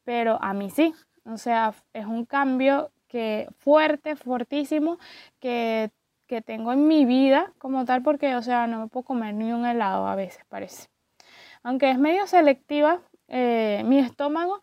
pero 0.04 0.42
a 0.42 0.54
mí 0.54 0.70
sí. 0.70 0.94
O 1.26 1.38
sea, 1.38 1.74
es 1.94 2.06
un 2.06 2.26
cambio 2.26 2.92
que 3.08 3.48
fuerte, 3.58 4.15
fortísimo, 4.15 5.00
que 5.39 5.92
que 6.30 6.42
tengo 6.44 6.72
en 6.72 6.88
mi 6.88 7.06
vida 7.06 7.52
como 7.58 7.86
tal, 7.86 8.04
porque, 8.04 8.36
o 8.36 8.42
sea, 8.44 8.68
no 8.68 8.82
me 8.82 8.88
puedo 8.88 9.04
comer 9.04 9.34
ni 9.34 9.52
un 9.52 9.65
helado 9.65 10.08
a 10.08 10.15
veces, 10.15 10.46
parece. 10.48 10.88
Aunque 11.63 11.92
es 11.92 12.00
medio 12.00 12.28
selectiva 12.28 13.02
eh, 13.28 13.84
mi 13.86 14.00
estómago, 14.00 14.62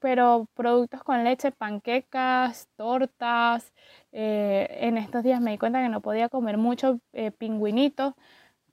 pero 0.00 0.46
productos 0.54 1.02
con 1.02 1.24
leche, 1.24 1.50
panquecas, 1.52 2.68
tortas. 2.76 3.72
Eh, 4.12 4.68
en 4.82 4.96
estos 4.98 5.24
días 5.24 5.40
me 5.40 5.50
di 5.52 5.58
cuenta 5.58 5.82
que 5.82 5.88
no 5.88 6.00
podía 6.00 6.28
comer 6.28 6.56
mucho 6.56 7.00
eh, 7.12 7.32
pingüinitos 7.32 8.14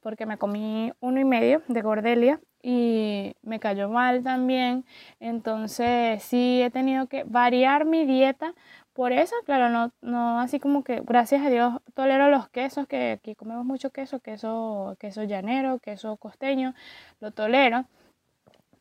porque 0.05 0.27
me 0.27 0.37
comí 0.37 0.93
uno 0.99 1.19
y 1.19 1.25
medio 1.25 1.63
de 1.67 1.81
gordelia 1.81 2.39
y 2.61 3.35
me 3.41 3.59
cayó 3.59 3.89
mal 3.89 4.21
también. 4.21 4.85
Entonces 5.19 6.21
sí 6.21 6.61
he 6.61 6.69
tenido 6.69 7.07
que 7.07 7.23
variar 7.23 7.85
mi 7.85 8.05
dieta. 8.05 8.53
Por 8.93 9.11
eso, 9.11 9.33
claro, 9.47 9.69
no, 9.69 9.91
no 10.01 10.39
así 10.39 10.59
como 10.59 10.83
que, 10.83 11.01
gracias 11.03 11.43
a 11.43 11.49
Dios, 11.49 11.81
tolero 11.95 12.29
los 12.29 12.47
quesos, 12.49 12.85
que 12.85 13.13
aquí 13.13 13.33
comemos 13.33 13.65
mucho 13.65 13.89
queso, 13.89 14.19
queso, 14.19 14.95
queso 14.99 15.23
llanero, 15.23 15.79
queso 15.79 16.17
costeño, 16.17 16.75
lo 17.19 17.31
tolero 17.31 17.87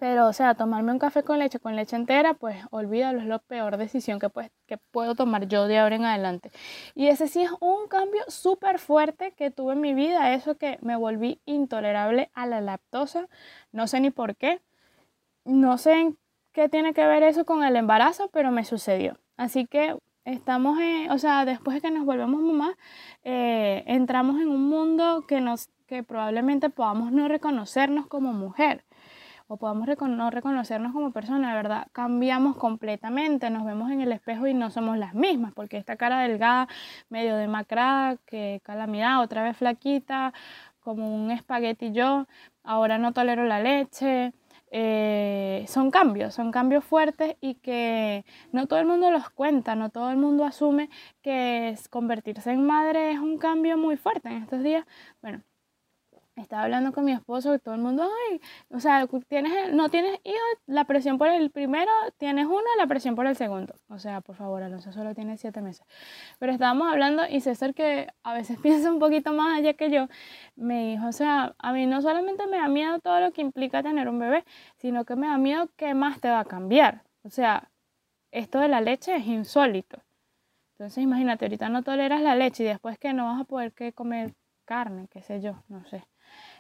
pero, 0.05 0.27
o 0.29 0.35
sea, 0.35 0.55
tomarme 0.55 0.93
un 0.93 0.99
café 0.99 1.23
con 1.23 1.39
leche, 1.39 1.59
con 1.59 1.77
leche 1.77 1.97
entera, 1.97 2.35
pues 2.35 2.59
olvídalo, 2.71 3.21
es 3.21 3.27
la 3.27 3.39
peor 3.39 3.79
decisión 3.79 4.19
que, 4.19 4.29
pues, 4.29 4.51
que 4.67 4.77
puedo 4.77 5.15
tomar 5.15 5.49
yo 5.49 5.67
de 5.67 5.79
ahora 5.79 5.97
en 5.97 6.05
adelante. 6.05 6.51
Y 6.95 7.07
ese 7.07 7.27
sí 7.27 7.41
es 7.43 7.51
un 7.59 7.89
cambio 7.89 8.23
súper 8.29 8.79
fuerte 8.79 9.33
que 9.33 9.51
tuve 9.51 9.73
en 9.73 9.81
mi 9.81 9.95
vida, 9.95 10.35
eso 10.35 10.59
que 10.59 10.79
me 10.83 10.95
volví 10.95 11.41
intolerable 11.47 12.31
a 12.35 12.45
la 12.45 12.61
lactosa, 12.61 13.29
no 13.73 13.87
sé 13.87 13.99
ni 14.01 14.11
por 14.11 14.37
qué, 14.37 14.61
no 15.47 15.79
sé 15.79 15.93
en 15.95 16.19
qué 16.53 16.69
tiene 16.69 16.93
que 16.93 17.07
ver 17.07 17.23
eso 17.23 17.47
con 17.47 17.65
el 17.65 17.75
embarazo, 17.75 18.29
pero 18.29 18.51
me 18.51 18.67
sucedió. 18.67 19.19
Así 19.39 19.67
que 19.67 19.97
estamos, 20.27 20.79
o 21.09 21.19
sea, 21.19 21.47
después 21.47 21.77
de 21.77 21.81
que 21.81 21.91
nos 21.91 22.05
volvemos 22.05 22.43
mamás, 22.43 22.77
eh, 23.23 23.85
entramos 23.87 24.39
en 24.39 24.49
un 24.49 24.69
mundo 24.69 25.25
que, 25.27 25.41
nos, 25.41 25.71
que 25.87 26.03
probablemente 26.03 26.69
podamos 26.69 27.11
no 27.11 27.27
reconocernos 27.27 28.07
como 28.07 28.35
mujer 28.35 28.85
o 29.47 29.57
podamos 29.57 29.87
no 30.09 30.31
reconocernos 30.31 30.93
como 30.93 31.13
persona, 31.13 31.51
de 31.51 31.57
verdad, 31.57 31.87
cambiamos 31.93 32.57
completamente, 32.57 33.51
nos 33.51 33.65
vemos 33.65 33.91
en 33.91 34.01
el 34.01 34.13
espejo 34.13 34.47
y 34.47 34.55
no 34.55 34.71
somos 34.71 34.99
las 34.99 35.15
mismas, 35.15 35.53
porque 35.55 35.77
esta 35.77 35.97
cara 35.97 36.21
delgada, 36.21 36.69
medio 37.09 37.37
demacrada, 37.37 38.17
que 38.27 38.61
calamidad, 38.65 39.21
otra 39.23 39.43
vez 39.43 39.57
flaquita, 39.57 40.33
como 40.81 41.15
un 41.15 41.31
espagueti 41.31 41.93
yo, 41.93 42.27
ahora 42.63 42.99
no 42.99 43.13
tolero 43.13 43.45
la 43.45 43.61
leche, 43.61 44.33
eh, 44.71 45.65
son 45.69 45.91
cambios, 45.91 46.35
son 46.35 46.51
cambios 46.51 46.85
fuertes 46.85 47.37
y 47.41 47.55
que 47.57 48.25
no 48.53 48.67
todo 48.67 48.81
el 48.81 48.87
mundo 48.87 49.11
los 49.11 49.31
cuenta, 49.31 49.77
no 49.77 49.91
todo 49.91 50.11
el 50.11 50.17
mundo 50.17 50.45
asume 50.45 50.91
que 51.23 51.77
convertirse 51.91 52.51
en 52.51 52.67
madre 52.67 53.13
es 53.13 53.19
un 53.21 53.39
cambio 53.39 53.79
muy 53.79 53.97
fuerte 53.97 54.29
en 54.29 54.43
estos 54.43 54.63
días. 54.65 54.85
Bueno, 55.23 55.43
estaba 56.37 56.65
hablando 56.65 56.93
con 56.93 57.05
mi 57.05 57.13
esposo 57.13 57.55
y 57.55 57.59
todo 57.59 57.75
el 57.75 57.81
mundo, 57.81 58.09
ay, 58.31 58.41
o 58.71 58.81
sea, 58.81 59.07
tienes, 59.29 59.73
no 59.73 59.89
tienes 59.89 60.19
hijos, 60.25 60.41
la 60.67 60.85
presión 60.85 61.17
por 61.19 61.29
el 61.29 61.51
primero, 61.51 61.91
tienes 62.17 62.47
uno, 62.47 62.65
la 62.79 62.87
presión 62.87 63.15
por 63.15 63.27
el 63.27 63.37
segundo. 63.37 63.75
O 63.89 63.99
sea, 63.99 64.21
por 64.21 64.35
favor, 64.37 64.63
Alonso 64.63 64.93
solo 64.93 65.15
tiene 65.15 65.37
siete 65.37 65.61
meses. 65.61 65.87
Pero 66.39 66.53
estábamos 66.53 66.91
hablando 66.91 67.23
y 67.29 67.41
César, 67.41 67.75
que 67.75 68.09
a 68.23 68.35
veces 68.35 68.59
piensa 68.63 68.93
un 68.93 68.99
poquito 68.99 69.33
más 69.33 69.59
allá 69.59 69.75
que 69.75 69.91
yo, 69.91 70.09
me 70.57 70.91
dijo, 70.91 71.07
o 71.07 71.13
sea, 71.13 71.55
a 71.59 71.73
mí 71.73 71.87
no 71.87 72.03
solamente 72.03 72.47
me 72.47 72.57
da 72.59 72.69
miedo 72.69 72.99
todo 72.99 73.21
lo 73.21 73.33
que 73.33 73.43
implica 73.43 73.83
tener 73.83 74.09
un 74.09 74.19
bebé, 74.19 74.45
sino 74.77 75.05
que 75.05 75.17
me 75.17 75.29
da 75.29 75.39
miedo 75.39 75.69
qué 75.77 75.95
más 75.95 76.21
te 76.21 76.29
va 76.31 76.41
a 76.41 76.45
cambiar. 76.45 77.03
O 77.23 77.31
sea, 77.31 77.71
esto 78.33 78.59
de 78.61 78.69
la 78.69 78.81
leche 78.81 79.15
es 79.17 79.27
insólito. 79.27 80.03
Entonces, 80.73 81.05
imagínate, 81.05 81.45
ahorita 81.45 81.69
no 81.69 81.83
toleras 81.83 82.21
la 82.21 82.35
leche 82.35 82.65
y 82.65 82.67
después 82.67 82.99
que 82.99 83.13
no 83.13 83.27
vas 83.27 83.41
a 83.41 83.45
poder 83.45 83.73
comer 83.95 84.35
carne, 84.65 85.07
qué 85.11 85.23
sé 85.23 85.41
yo, 85.41 85.63
no 85.69 85.85
sé. 85.87 86.05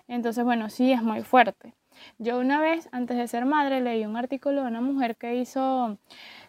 Entonces, 0.08 0.44
bueno, 0.44 0.70
sí 0.70 0.92
es 0.92 1.02
muy 1.02 1.22
fuerte. 1.22 1.74
Yo 2.18 2.38
una 2.38 2.60
vez, 2.60 2.88
antes 2.92 3.16
de 3.16 3.28
ser 3.28 3.44
madre, 3.44 3.80
leí 3.80 4.04
un 4.04 4.16
artículo 4.16 4.62
de 4.62 4.68
una 4.68 4.80
mujer 4.80 5.16
que 5.16 5.36
hizo, 5.36 5.96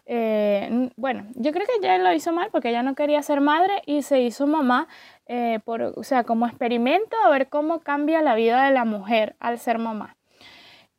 eh, 0.06 0.90
bueno, 0.96 1.26
yo 1.34 1.52
creo 1.52 1.66
que 1.66 1.86
ella 1.86 1.98
lo 1.98 2.12
hizo 2.12 2.32
mal 2.32 2.48
porque 2.50 2.70
ella 2.70 2.82
no 2.82 2.94
quería 2.94 3.22
ser 3.22 3.40
madre 3.40 3.82
y 3.86 4.02
se 4.02 4.20
hizo 4.20 4.46
mamá, 4.46 4.88
eh, 5.26 5.60
por, 5.64 5.82
o 5.82 6.02
sea, 6.02 6.24
como 6.24 6.46
experimento 6.46 7.16
a 7.24 7.30
ver 7.30 7.48
cómo 7.48 7.80
cambia 7.80 8.22
la 8.22 8.34
vida 8.34 8.64
de 8.64 8.72
la 8.72 8.84
mujer 8.84 9.36
al 9.40 9.58
ser 9.58 9.78
mamá. 9.78 10.16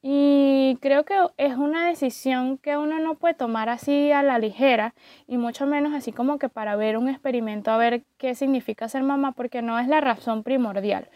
Y 0.02 0.78
creo 0.80 1.04
que 1.06 1.16
es 1.38 1.56
una 1.56 1.88
decisión 1.88 2.58
que 2.60 2.78
uno 2.78 3.00
no 3.00 3.16
puede 3.16 3.34
tomar 3.34 3.68
así 3.68 4.12
a 4.12 4.24
la 4.24 4.40
ligera 4.40 4.94
y 5.28 5.38
mucho 5.38 5.66
menos 5.66 5.94
así 5.94 6.12
como 6.14 6.38
que 6.38 6.50
para 6.50 6.76
ver 6.76 6.98
un 6.98 7.10
experimento 7.10 7.72
a 7.72 7.78
ver 7.78 8.04
qué 8.18 8.36
significa 8.36 8.88
ser 8.88 9.04
mamá 9.04 9.32
porque 9.34 9.62
no 9.62 9.80
es 9.80 9.88
la 9.88 10.00
razón 10.00 10.44
primordial. 10.44 11.10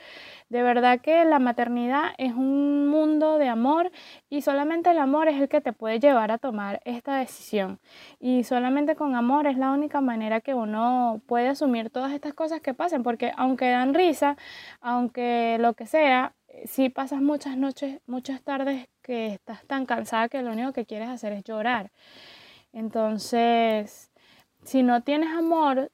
De 0.51 0.63
verdad 0.63 0.99
que 0.99 1.23
la 1.23 1.39
maternidad 1.39 2.11
es 2.17 2.33
un 2.33 2.89
mundo 2.89 3.37
de 3.37 3.47
amor 3.47 3.89
y 4.29 4.41
solamente 4.41 4.91
el 4.91 4.97
amor 4.97 5.29
es 5.29 5.39
el 5.39 5.47
que 5.47 5.61
te 5.61 5.71
puede 5.71 5.97
llevar 6.01 6.29
a 6.29 6.39
tomar 6.39 6.81
esta 6.83 7.15
decisión. 7.15 7.79
Y 8.19 8.43
solamente 8.43 8.97
con 8.97 9.15
amor 9.15 9.47
es 9.47 9.57
la 9.57 9.71
única 9.71 10.01
manera 10.01 10.41
que 10.41 10.53
uno 10.53 11.21
puede 11.25 11.47
asumir 11.47 11.89
todas 11.89 12.11
estas 12.11 12.33
cosas 12.33 12.59
que 12.59 12.73
pasen, 12.73 13.01
porque 13.01 13.31
aunque 13.37 13.69
dan 13.69 13.93
risa, 13.93 14.35
aunque 14.81 15.55
lo 15.61 15.73
que 15.73 15.85
sea, 15.85 16.35
si 16.65 16.89
pasas 16.89 17.21
muchas 17.21 17.55
noches, 17.55 18.01
muchas 18.05 18.41
tardes 18.41 18.89
que 19.01 19.27
estás 19.27 19.65
tan 19.67 19.85
cansada 19.85 20.27
que 20.27 20.41
lo 20.41 20.51
único 20.51 20.73
que 20.73 20.85
quieres 20.85 21.07
hacer 21.07 21.31
es 21.31 21.45
llorar. 21.45 21.91
Entonces, 22.73 24.11
si 24.65 24.83
no 24.83 25.01
tienes 25.01 25.29
amor, 25.29 25.91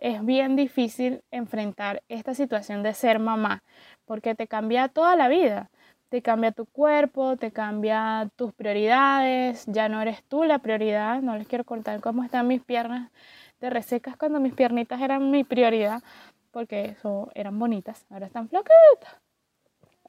es 0.00 0.24
bien 0.24 0.56
difícil 0.56 1.22
enfrentar 1.30 2.02
esta 2.08 2.34
situación 2.34 2.82
de 2.82 2.94
ser 2.94 3.18
mamá 3.18 3.62
porque 4.04 4.34
te 4.34 4.46
cambia 4.46 4.88
toda 4.88 5.16
la 5.16 5.28
vida. 5.28 5.70
Te 6.10 6.22
cambia 6.22 6.52
tu 6.52 6.66
cuerpo, 6.66 7.36
te 7.36 7.50
cambia 7.50 8.30
tus 8.36 8.52
prioridades, 8.52 9.64
ya 9.66 9.88
no 9.88 10.00
eres 10.00 10.22
tú 10.24 10.44
la 10.44 10.60
prioridad. 10.60 11.22
No 11.22 11.36
les 11.36 11.48
quiero 11.48 11.64
contar 11.64 12.00
cómo 12.00 12.22
están 12.22 12.46
mis 12.46 12.62
piernas 12.62 13.10
de 13.60 13.70
resecas 13.70 14.16
cuando 14.16 14.40
mis 14.40 14.54
piernitas 14.54 15.00
eran 15.00 15.30
mi 15.30 15.42
prioridad, 15.44 16.02
porque 16.50 16.84
eso 16.86 17.30
eran 17.34 17.58
bonitas, 17.58 18.06
ahora 18.10 18.26
están 18.26 18.48
flaquitas. 18.48 19.20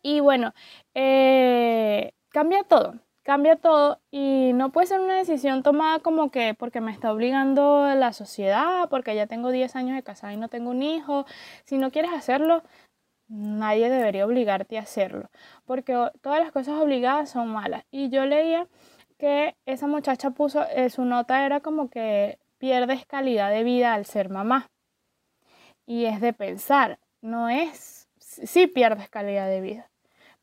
Y 0.01 0.19
bueno, 0.19 0.53
eh, 0.93 2.11
cambia 2.29 2.63
todo, 2.63 2.95
cambia 3.25 3.57
todo 3.57 3.99
y 4.11 4.51
no 4.53 4.71
puede 4.71 4.87
ser 4.87 5.01
una 5.01 5.17
decisión 5.17 5.63
tomada 5.63 5.99
como 5.99 6.31
que 6.31 6.53
porque 6.53 6.79
me 6.79 6.91
está 6.91 7.11
obligando 7.11 7.93
la 7.95 8.13
sociedad, 8.13 8.87
porque 8.89 9.15
ya 9.15 9.27
tengo 9.27 9.51
10 9.51 9.75
años 9.75 9.95
de 9.95 10.03
casada 10.03 10.33
y 10.33 10.37
no 10.37 10.47
tengo 10.47 10.69
un 10.69 10.83
hijo. 10.83 11.25
Si 11.65 11.77
no 11.77 11.91
quieres 11.91 12.13
hacerlo, 12.13 12.63
Nadie 13.27 13.89
debería 13.89 14.25
obligarte 14.25 14.77
a 14.77 14.81
hacerlo, 14.81 15.31
porque 15.65 15.93
todas 16.21 16.39
las 16.39 16.51
cosas 16.51 16.79
obligadas 16.79 17.31
son 17.31 17.47
malas. 17.49 17.83
Y 17.89 18.09
yo 18.09 18.25
leía 18.25 18.67
que 19.17 19.55
esa 19.65 19.87
muchacha 19.87 20.29
puso, 20.31 20.63
eh, 20.69 20.89
su 20.91 21.05
nota 21.05 21.45
era 21.45 21.59
como 21.61 21.89
que 21.89 22.37
pierdes 22.59 23.05
calidad 23.07 23.49
de 23.49 23.63
vida 23.63 23.93
al 23.95 24.05
ser 24.05 24.29
mamá. 24.29 24.69
Y 25.87 26.05
es 26.05 26.21
de 26.21 26.33
pensar, 26.33 26.99
no 27.21 27.49
es, 27.49 28.09
sí 28.19 28.67
pierdes 28.67 29.09
calidad 29.09 29.47
de 29.47 29.61
vida, 29.61 29.89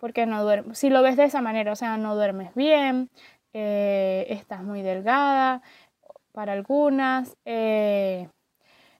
porque 0.02 0.26
no 0.26 0.42
duermes, 0.42 0.78
si 0.78 0.90
lo 0.90 1.00
ves 1.00 1.16
de 1.16 1.22
esa 1.22 1.40
manera, 1.42 1.70
o 1.70 1.76
sea, 1.76 1.96
no 1.96 2.16
duermes 2.16 2.52
bien, 2.56 3.08
eh, 3.52 4.26
estás 4.30 4.64
muy 4.64 4.82
delgada 4.82 5.62
para 6.32 6.54
algunas, 6.54 7.36
eh, 7.44 8.28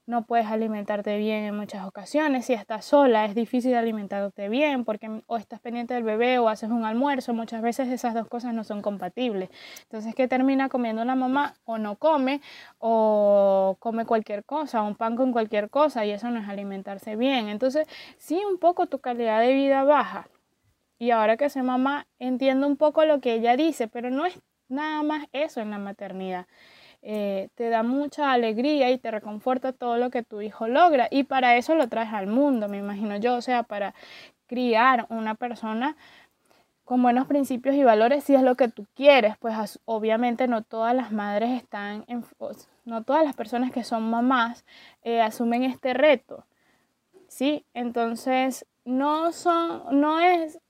no 0.06 0.24
puedes 0.26 0.46
alimentarte 0.46 1.16
bien 1.18 1.42
en 1.42 1.56
muchas 1.56 1.84
ocasiones. 1.86 2.46
Si 2.46 2.52
estás 2.52 2.84
sola, 2.84 3.24
es 3.24 3.34
difícil 3.34 3.74
alimentarte 3.74 4.48
bien 4.48 4.84
porque 4.84 5.22
o 5.26 5.36
estás 5.38 5.58
pendiente 5.60 5.94
del 5.94 6.04
bebé 6.04 6.38
o 6.38 6.48
haces 6.48 6.70
un 6.70 6.84
almuerzo. 6.84 7.34
Muchas 7.34 7.62
veces 7.62 7.88
esas 7.88 8.14
dos 8.14 8.28
cosas 8.28 8.54
no 8.54 8.62
son 8.62 8.80
compatibles. 8.80 9.50
Entonces, 9.84 10.14
¿qué 10.14 10.28
termina 10.28 10.68
comiendo 10.68 11.04
la 11.04 11.16
mamá? 11.16 11.54
O 11.64 11.78
no 11.78 11.96
come 11.96 12.40
o 12.78 13.76
come 13.80 14.06
cualquier 14.06 14.44
cosa, 14.44 14.82
un 14.82 14.94
pan 14.94 15.16
con 15.16 15.32
cualquier 15.32 15.68
cosa 15.68 16.06
y 16.06 16.12
eso 16.12 16.30
no 16.30 16.40
es 16.40 16.48
alimentarse 16.48 17.16
bien. 17.16 17.48
Entonces, 17.48 17.88
sí, 18.18 18.40
un 18.48 18.58
poco 18.58 18.86
tu 18.86 19.00
calidad 19.00 19.40
de 19.40 19.52
vida 19.52 19.82
baja. 19.84 20.28
Y 21.02 21.10
ahora 21.10 21.36
que 21.36 21.50
soy 21.50 21.62
mamá, 21.62 22.06
entiendo 22.20 22.64
un 22.64 22.76
poco 22.76 23.04
lo 23.04 23.20
que 23.20 23.34
ella 23.34 23.56
dice, 23.56 23.88
pero 23.88 24.08
no 24.08 24.24
es 24.24 24.38
nada 24.68 25.02
más 25.02 25.26
eso 25.32 25.60
en 25.60 25.72
la 25.72 25.78
maternidad. 25.78 26.46
Eh, 27.02 27.48
te 27.56 27.70
da 27.70 27.82
mucha 27.82 28.30
alegría 28.30 28.88
y 28.92 28.98
te 28.98 29.10
reconforta 29.10 29.72
todo 29.72 29.96
lo 29.96 30.10
que 30.10 30.22
tu 30.22 30.42
hijo 30.42 30.68
logra. 30.68 31.08
Y 31.10 31.24
para 31.24 31.56
eso 31.56 31.74
lo 31.74 31.88
traes 31.88 32.12
al 32.12 32.28
mundo, 32.28 32.68
me 32.68 32.78
imagino 32.78 33.16
yo, 33.16 33.34
o 33.34 33.42
sea, 33.42 33.64
para 33.64 33.96
criar 34.46 35.06
una 35.08 35.34
persona 35.34 35.96
con 36.84 37.02
buenos 37.02 37.26
principios 37.26 37.74
y 37.74 37.82
valores 37.82 38.22
si 38.22 38.36
es 38.36 38.42
lo 38.42 38.54
que 38.54 38.68
tú 38.68 38.86
quieres, 38.94 39.36
pues 39.38 39.80
obviamente 39.86 40.46
no 40.46 40.62
todas 40.62 40.94
las 40.94 41.10
madres 41.10 41.50
están, 41.50 42.04
en, 42.06 42.24
no 42.84 43.02
todas 43.02 43.24
las 43.24 43.34
personas 43.34 43.72
que 43.72 43.82
son 43.82 44.08
mamás 44.08 44.64
eh, 45.02 45.20
asumen 45.20 45.64
este 45.64 45.94
reto, 45.94 46.46
¿sí? 47.26 47.66
Entonces, 47.74 48.66
no 48.84 49.32
son, 49.32 50.00
no 50.00 50.20
es, 50.20 50.60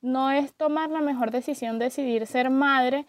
no 0.00 0.30
es 0.30 0.54
tomar 0.54 0.90
la 0.90 1.00
mejor 1.00 1.30
decisión 1.30 1.78
decidir 1.78 2.26
ser 2.26 2.50
madre 2.50 3.06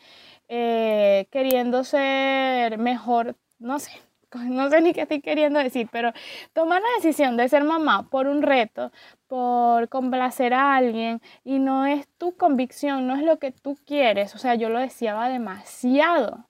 eh, 0.47 1.27
queriendo 1.31 1.83
ser 1.83 2.79
mejor, 2.79 3.35
no 3.59 3.77
sé, 3.79 3.91
no 4.33 4.69
sé 4.69 4.81
ni 4.81 4.93
qué 4.93 5.01
estoy 5.01 5.21
queriendo 5.21 5.59
decir, 5.59 5.87
pero 5.91 6.11
tomar 6.53 6.81
la 6.81 6.87
decisión 6.97 7.37
de 7.37 7.49
ser 7.49 7.63
mamá 7.63 8.09
por 8.09 8.27
un 8.27 8.41
reto, 8.41 8.91
por 9.27 9.89
complacer 9.89 10.53
a 10.53 10.75
alguien 10.75 11.21
y 11.43 11.59
no 11.59 11.85
es 11.85 12.07
tu 12.17 12.35
convicción, 12.35 13.07
no 13.07 13.15
es 13.15 13.23
lo 13.23 13.37
que 13.39 13.51
tú 13.51 13.77
quieres, 13.85 14.33
o 14.35 14.39
sea, 14.39 14.55
yo 14.55 14.69
lo 14.69 14.79
deseaba 14.79 15.29
demasiado. 15.29 16.45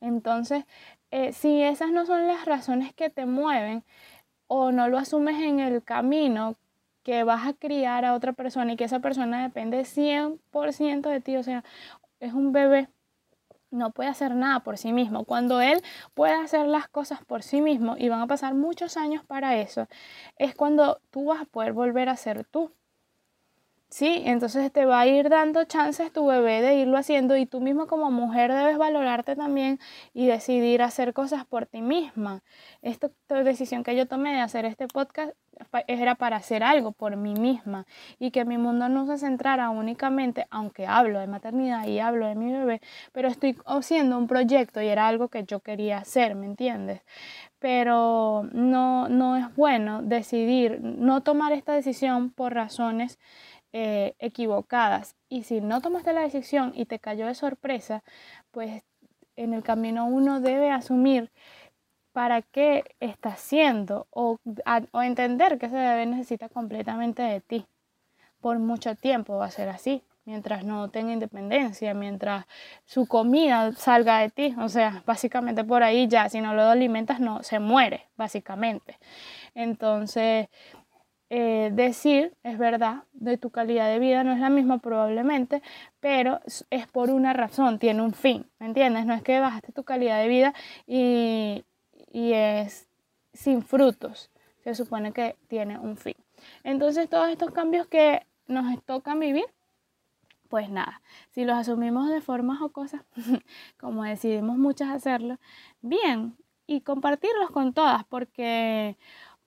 Entonces, 0.00 0.64
eh, 1.10 1.32
si 1.32 1.62
esas 1.62 1.90
no 1.90 2.06
son 2.06 2.26
las 2.26 2.44
razones 2.44 2.92
que 2.94 3.10
te 3.10 3.26
mueven 3.26 3.82
o 4.46 4.72
no 4.72 4.88
lo 4.88 4.98
asumes 4.98 5.42
en 5.42 5.60
el 5.60 5.82
camino 5.82 6.56
que 7.02 7.24
vas 7.24 7.46
a 7.46 7.54
criar 7.54 8.04
a 8.04 8.14
otra 8.14 8.32
persona 8.32 8.72
y 8.72 8.76
que 8.76 8.84
esa 8.84 9.00
persona 9.00 9.42
depende 9.42 9.84
100% 9.84 11.08
de 11.08 11.20
ti, 11.20 11.36
o 11.36 11.42
sea, 11.42 11.64
es 12.20 12.32
un 12.34 12.52
bebé 12.52 12.88
no 13.70 13.90
puede 13.92 14.08
hacer 14.08 14.34
nada 14.34 14.60
por 14.60 14.78
sí 14.78 14.92
mismo. 14.92 15.24
Cuando 15.24 15.60
él 15.60 15.82
puede 16.14 16.34
hacer 16.34 16.66
las 16.66 16.88
cosas 16.88 17.24
por 17.24 17.42
sí 17.42 17.60
mismo 17.60 17.96
y 17.98 18.08
van 18.08 18.20
a 18.20 18.26
pasar 18.26 18.54
muchos 18.54 18.96
años 18.96 19.24
para 19.24 19.56
eso, 19.56 19.88
es 20.36 20.54
cuando 20.54 21.00
tú 21.10 21.26
vas 21.26 21.42
a 21.42 21.44
poder 21.44 21.72
volver 21.72 22.08
a 22.08 22.16
ser 22.16 22.44
tú. 22.44 22.72
Sí, 23.90 24.22
entonces 24.26 24.70
te 24.70 24.84
va 24.84 25.00
a 25.00 25.06
ir 25.06 25.30
dando 25.30 25.64
chances 25.64 26.12
tu 26.12 26.26
bebé 26.26 26.60
de 26.60 26.74
irlo 26.74 26.98
haciendo 26.98 27.38
y 27.38 27.46
tú 27.46 27.60
mismo 27.62 27.86
como 27.86 28.10
mujer 28.10 28.52
debes 28.52 28.76
valorarte 28.76 29.34
también 29.34 29.80
y 30.12 30.26
decidir 30.26 30.82
hacer 30.82 31.14
cosas 31.14 31.46
por 31.46 31.64
ti 31.64 31.80
misma. 31.80 32.42
Esta 32.82 33.08
decisión 33.42 33.82
que 33.84 33.96
yo 33.96 34.06
tomé 34.06 34.34
de 34.34 34.40
hacer 34.40 34.66
este 34.66 34.88
podcast 34.88 35.32
era 35.86 36.14
para 36.16 36.36
hacer 36.36 36.62
algo 36.62 36.92
por 36.92 37.16
mí 37.16 37.32
misma 37.34 37.86
y 38.18 38.30
que 38.30 38.44
mi 38.44 38.58
mundo 38.58 38.90
no 38.90 39.06
se 39.06 39.16
centrara 39.16 39.70
únicamente, 39.70 40.46
aunque 40.50 40.86
hablo 40.86 41.18
de 41.18 41.26
maternidad 41.26 41.86
y 41.86 41.98
hablo 41.98 42.26
de 42.26 42.34
mi 42.34 42.52
bebé, 42.52 42.80
pero 43.12 43.28
estoy 43.28 43.56
haciendo 43.64 44.18
un 44.18 44.26
proyecto 44.28 44.82
y 44.82 44.86
era 44.88 45.08
algo 45.08 45.28
que 45.28 45.44
yo 45.44 45.60
quería 45.60 45.98
hacer, 45.98 46.34
¿me 46.34 46.44
entiendes? 46.46 47.00
Pero 47.58 48.48
no, 48.52 49.08
no 49.08 49.36
es 49.36 49.54
bueno 49.56 50.02
decidir, 50.02 50.80
no 50.80 51.22
tomar 51.22 51.52
esta 51.52 51.72
decisión 51.72 52.30
por 52.30 52.54
razones 52.54 53.18
eh, 53.72 54.14
equivocadas. 54.18 55.14
Y 55.28 55.44
si 55.44 55.60
no 55.60 55.80
tomaste 55.80 56.12
la 56.12 56.22
decisión 56.22 56.72
y 56.74 56.86
te 56.86 56.98
cayó 56.98 57.26
de 57.26 57.34
sorpresa, 57.34 58.02
pues 58.50 58.82
en 59.36 59.54
el 59.54 59.62
camino 59.62 60.06
uno 60.06 60.40
debe 60.40 60.70
asumir 60.70 61.30
para 62.12 62.42
qué 62.42 62.84
está 63.00 63.30
haciendo 63.30 64.06
o, 64.10 64.38
o 64.92 65.02
entender 65.02 65.58
que 65.58 65.66
ese 65.66 65.76
bebé 65.76 66.06
necesita 66.06 66.48
completamente 66.48 67.22
de 67.22 67.40
ti. 67.40 67.66
Por 68.40 68.58
mucho 68.58 68.94
tiempo 68.94 69.36
va 69.36 69.46
a 69.46 69.50
ser 69.50 69.68
así, 69.68 70.02
mientras 70.28 70.62
no 70.62 70.90
tenga 70.90 71.12
independencia, 71.12 71.94
mientras 71.94 72.44
su 72.84 73.06
comida 73.06 73.72
salga 73.72 74.18
de 74.18 74.28
ti. 74.30 74.54
O 74.58 74.68
sea, 74.68 75.02
básicamente 75.06 75.64
por 75.64 75.82
ahí 75.82 76.06
ya, 76.06 76.28
si 76.28 76.40
no 76.40 76.54
lo 76.54 76.62
alimentas, 76.64 77.18
no, 77.18 77.42
se 77.42 77.58
muere, 77.58 78.08
básicamente. 78.16 78.98
Entonces, 79.54 80.48
eh, 81.30 81.70
decir, 81.72 82.34
es 82.42 82.56
verdad, 82.58 83.04
de 83.12 83.36
tu 83.36 83.50
calidad 83.50 83.88
de 83.88 83.98
vida 83.98 84.24
no 84.24 84.32
es 84.32 84.40
la 84.40 84.48
misma 84.48 84.78
probablemente, 84.78 85.62
pero 86.00 86.40
es 86.70 86.86
por 86.86 87.10
una 87.10 87.34
razón, 87.34 87.78
tiene 87.78 88.02
un 88.02 88.14
fin, 88.14 88.46
¿me 88.58 88.66
entiendes? 88.66 89.04
No 89.04 89.14
es 89.14 89.22
que 89.22 89.38
bajaste 89.38 89.72
tu 89.72 89.84
calidad 89.84 90.22
de 90.22 90.28
vida 90.28 90.54
y, 90.86 91.64
y 92.10 92.32
es 92.32 92.88
sin 93.34 93.62
frutos, 93.62 94.30
se 94.64 94.74
supone 94.74 95.12
que 95.12 95.36
tiene 95.48 95.78
un 95.78 95.96
fin. 95.96 96.16
Entonces 96.64 97.08
todos 97.10 97.28
estos 97.28 97.50
cambios 97.50 97.86
que 97.86 98.26
nos 98.46 98.82
tocan 98.84 99.20
vivir, 99.20 99.46
pues 100.48 100.70
nada, 100.70 101.02
si 101.30 101.44
los 101.44 101.56
asumimos 101.56 102.08
de 102.08 102.22
formas 102.22 102.62
o 102.62 102.70
cosas, 102.70 103.02
como 103.78 104.04
decidimos 104.04 104.56
muchas 104.56 104.88
hacerlo, 104.88 105.38
bien, 105.82 106.36
y 106.66 106.82
compartirlos 106.82 107.50
con 107.50 107.72
todas, 107.72 108.04
porque 108.04 108.96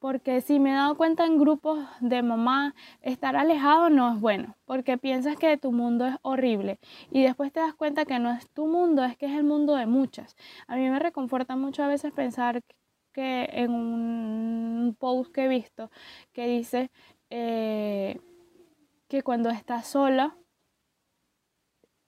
porque 0.02 0.42
si 0.42 0.60
me 0.60 0.72
he 0.72 0.74
dado 0.74 0.98
cuenta 0.98 1.26
en 1.28 1.38
grupos 1.38 1.80
de 2.00 2.24
mamá, 2.24 2.74
estar 3.02 3.36
alejado 3.36 3.92
no 3.92 4.16
es 4.16 4.20
bueno, 4.20 4.56
porque 4.66 4.98
piensas 4.98 5.38
que 5.38 5.58
tu 5.58 5.72
mundo 5.72 6.08
es 6.08 6.16
horrible 6.24 6.80
y 7.12 7.22
después 7.22 7.54
te 7.54 7.60
das 7.60 7.76
cuenta 7.76 8.06
que 8.06 8.18
no 8.18 8.32
es 8.32 8.50
tu 8.50 8.66
mundo, 8.66 9.04
es 9.04 9.16
que 9.16 9.28
es 9.28 9.34
el 9.34 9.44
mundo 9.44 9.76
de 9.76 9.86
muchas. 9.86 10.36
A 10.68 10.76
mí 10.76 10.90
me 10.90 10.98
reconforta 10.98 11.56
mucho 11.56 11.84
a 11.84 11.88
veces 11.88 12.12
pensar 12.14 12.64
que 13.14 13.48
en 13.54 13.72
un 13.72 14.98
post 15.00 15.32
que 15.32 15.46
he 15.46 15.48
visto 15.48 15.92
que 16.34 16.48
dice 16.48 16.90
eh, 17.30 18.20
que 19.08 19.22
cuando 19.22 19.52
estás 19.52 19.86
sola, 19.86 20.36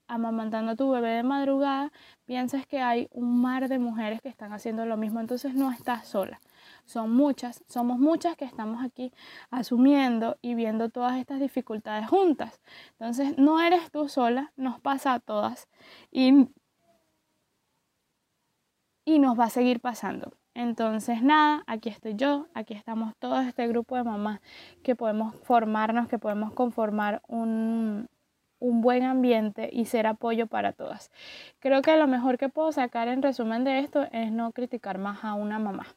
amamantando 0.07 0.71
a 0.71 0.75
tu 0.75 0.89
bebé 0.89 1.11
de 1.11 1.23
madrugada, 1.23 1.91
piensas 2.25 2.65
que 2.65 2.81
hay 2.81 3.07
un 3.11 3.39
mar 3.39 3.67
de 3.69 3.77
mujeres 3.77 4.19
que 4.19 4.29
están 4.29 4.51
haciendo 4.51 4.83
lo 4.87 4.97
mismo, 4.97 5.19
entonces 5.19 5.53
no 5.53 5.71
estás 5.71 6.07
sola 6.07 6.39
son 6.85 7.13
muchas, 7.13 7.63
somos 7.67 7.99
muchas 7.99 8.35
que 8.35 8.45
estamos 8.45 8.83
aquí 8.83 9.13
asumiendo 9.51 10.37
y 10.41 10.55
viendo 10.55 10.89
todas 10.89 11.17
estas 11.17 11.39
dificultades 11.39 12.07
juntas. 12.09 12.61
Entonces, 12.91 13.37
no 13.37 13.61
eres 13.61 13.91
tú 13.91 14.09
sola, 14.09 14.51
nos 14.55 14.79
pasa 14.79 15.13
a 15.13 15.19
todas 15.19 15.67
y, 16.11 16.49
y 19.05 19.19
nos 19.19 19.39
va 19.39 19.45
a 19.45 19.49
seguir 19.49 19.79
pasando. 19.79 20.33
Entonces, 20.55 21.23
nada, 21.23 21.63
aquí 21.65 21.89
estoy 21.89 22.15
yo, 22.15 22.47
aquí 22.53 22.73
estamos 22.75 23.15
todo 23.17 23.41
este 23.41 23.67
grupo 23.67 23.95
de 23.95 24.03
mamás 24.03 24.39
que 24.83 24.95
podemos 24.95 25.35
formarnos, 25.43 26.07
que 26.07 26.19
podemos 26.19 26.53
conformar 26.53 27.23
un, 27.27 28.07
un 28.59 28.81
buen 28.81 29.03
ambiente 29.03 29.69
y 29.73 29.85
ser 29.85 30.05
apoyo 30.05 30.45
para 30.47 30.73
todas. 30.73 31.11
Creo 31.59 31.81
que 31.81 31.97
lo 31.97 32.07
mejor 32.07 32.37
que 32.37 32.49
puedo 32.49 32.71
sacar 32.71 33.07
en 33.07 33.23
resumen 33.23 33.63
de 33.63 33.79
esto 33.79 34.07
es 34.11 34.31
no 34.31 34.51
criticar 34.51 34.99
más 34.99 35.23
a 35.23 35.33
una 35.33 35.57
mamá 35.57 35.87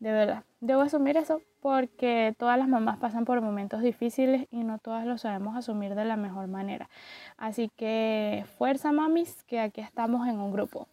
de 0.00 0.12
verdad. 0.12 0.44
Debo 0.60 0.80
asumir 0.80 1.16
eso 1.16 1.40
porque 1.60 2.34
todas 2.38 2.58
las 2.58 2.68
mamás 2.68 2.98
pasan 2.98 3.24
por 3.24 3.40
momentos 3.40 3.82
difíciles 3.82 4.48
y 4.50 4.64
no 4.64 4.78
todas 4.78 5.06
lo 5.06 5.18
sabemos 5.18 5.56
asumir 5.56 5.94
de 5.94 6.04
la 6.04 6.16
mejor 6.16 6.48
manera. 6.48 6.88
Así 7.36 7.70
que 7.76 8.44
fuerza 8.58 8.92
mamis, 8.92 9.44
que 9.44 9.60
aquí 9.60 9.80
estamos 9.80 10.26
en 10.26 10.40
un 10.40 10.52
grupo 10.52 10.88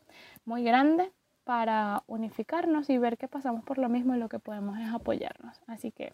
muy 0.46 0.63
grande 0.63 1.12
para 1.46 2.04
unificarnos 2.08 2.89
y 2.89 2.98
ver 2.98 3.17
que 3.17 3.30
pasamos 3.30 3.63
por 3.63 3.78
lo 3.78 3.88
mismo 3.89 4.13
y 4.13 4.20
lo 4.20 4.28
que 4.30 4.39
podemos 4.39 4.78
es 4.78 4.93
apoyarnos. 4.93 5.62
Así 5.67 5.91
que 5.91 6.13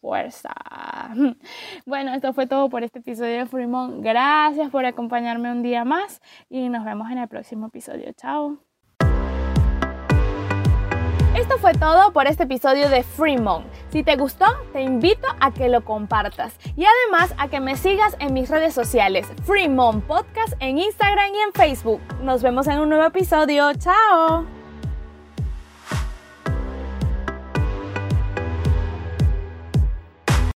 fuerza. 0.00 0.54
Bueno, 1.86 2.14
esto 2.14 2.32
fue 2.34 2.46
todo 2.46 2.68
por 2.68 2.84
este 2.84 3.00
episodio 3.00 3.38
de 3.38 3.46
Fremont. 3.46 4.02
Gracias 4.02 4.70
por 4.70 4.84
acompañarme 4.84 5.50
un 5.50 5.62
día 5.62 5.84
más 5.84 6.20
y 6.48 6.68
nos 6.68 6.84
vemos 6.84 7.10
en 7.10 7.18
el 7.18 7.28
próximo 7.28 7.66
episodio. 7.68 8.12
Chao. 8.12 8.69
Esto 11.50 11.62
fue 11.62 11.72
todo 11.72 12.12
por 12.12 12.28
este 12.28 12.44
episodio 12.44 12.88
de 12.88 13.02
Fremont. 13.02 13.66
Si 13.88 14.04
te 14.04 14.14
gustó, 14.14 14.46
te 14.72 14.82
invito 14.82 15.26
a 15.40 15.50
que 15.52 15.68
lo 15.68 15.84
compartas 15.84 16.54
y 16.76 16.84
además 16.84 17.34
a 17.38 17.48
que 17.48 17.58
me 17.58 17.76
sigas 17.76 18.16
en 18.20 18.34
mis 18.34 18.48
redes 18.48 18.72
sociales, 18.72 19.26
Fremont 19.42 20.04
Podcast 20.04 20.52
en 20.60 20.78
Instagram 20.78 21.34
y 21.34 21.38
en 21.40 21.52
Facebook. 21.52 22.00
Nos 22.22 22.40
vemos 22.44 22.68
en 22.68 22.78
un 22.78 22.88
nuevo 22.88 23.04
episodio. 23.04 23.74
¡Chao! 23.74 24.59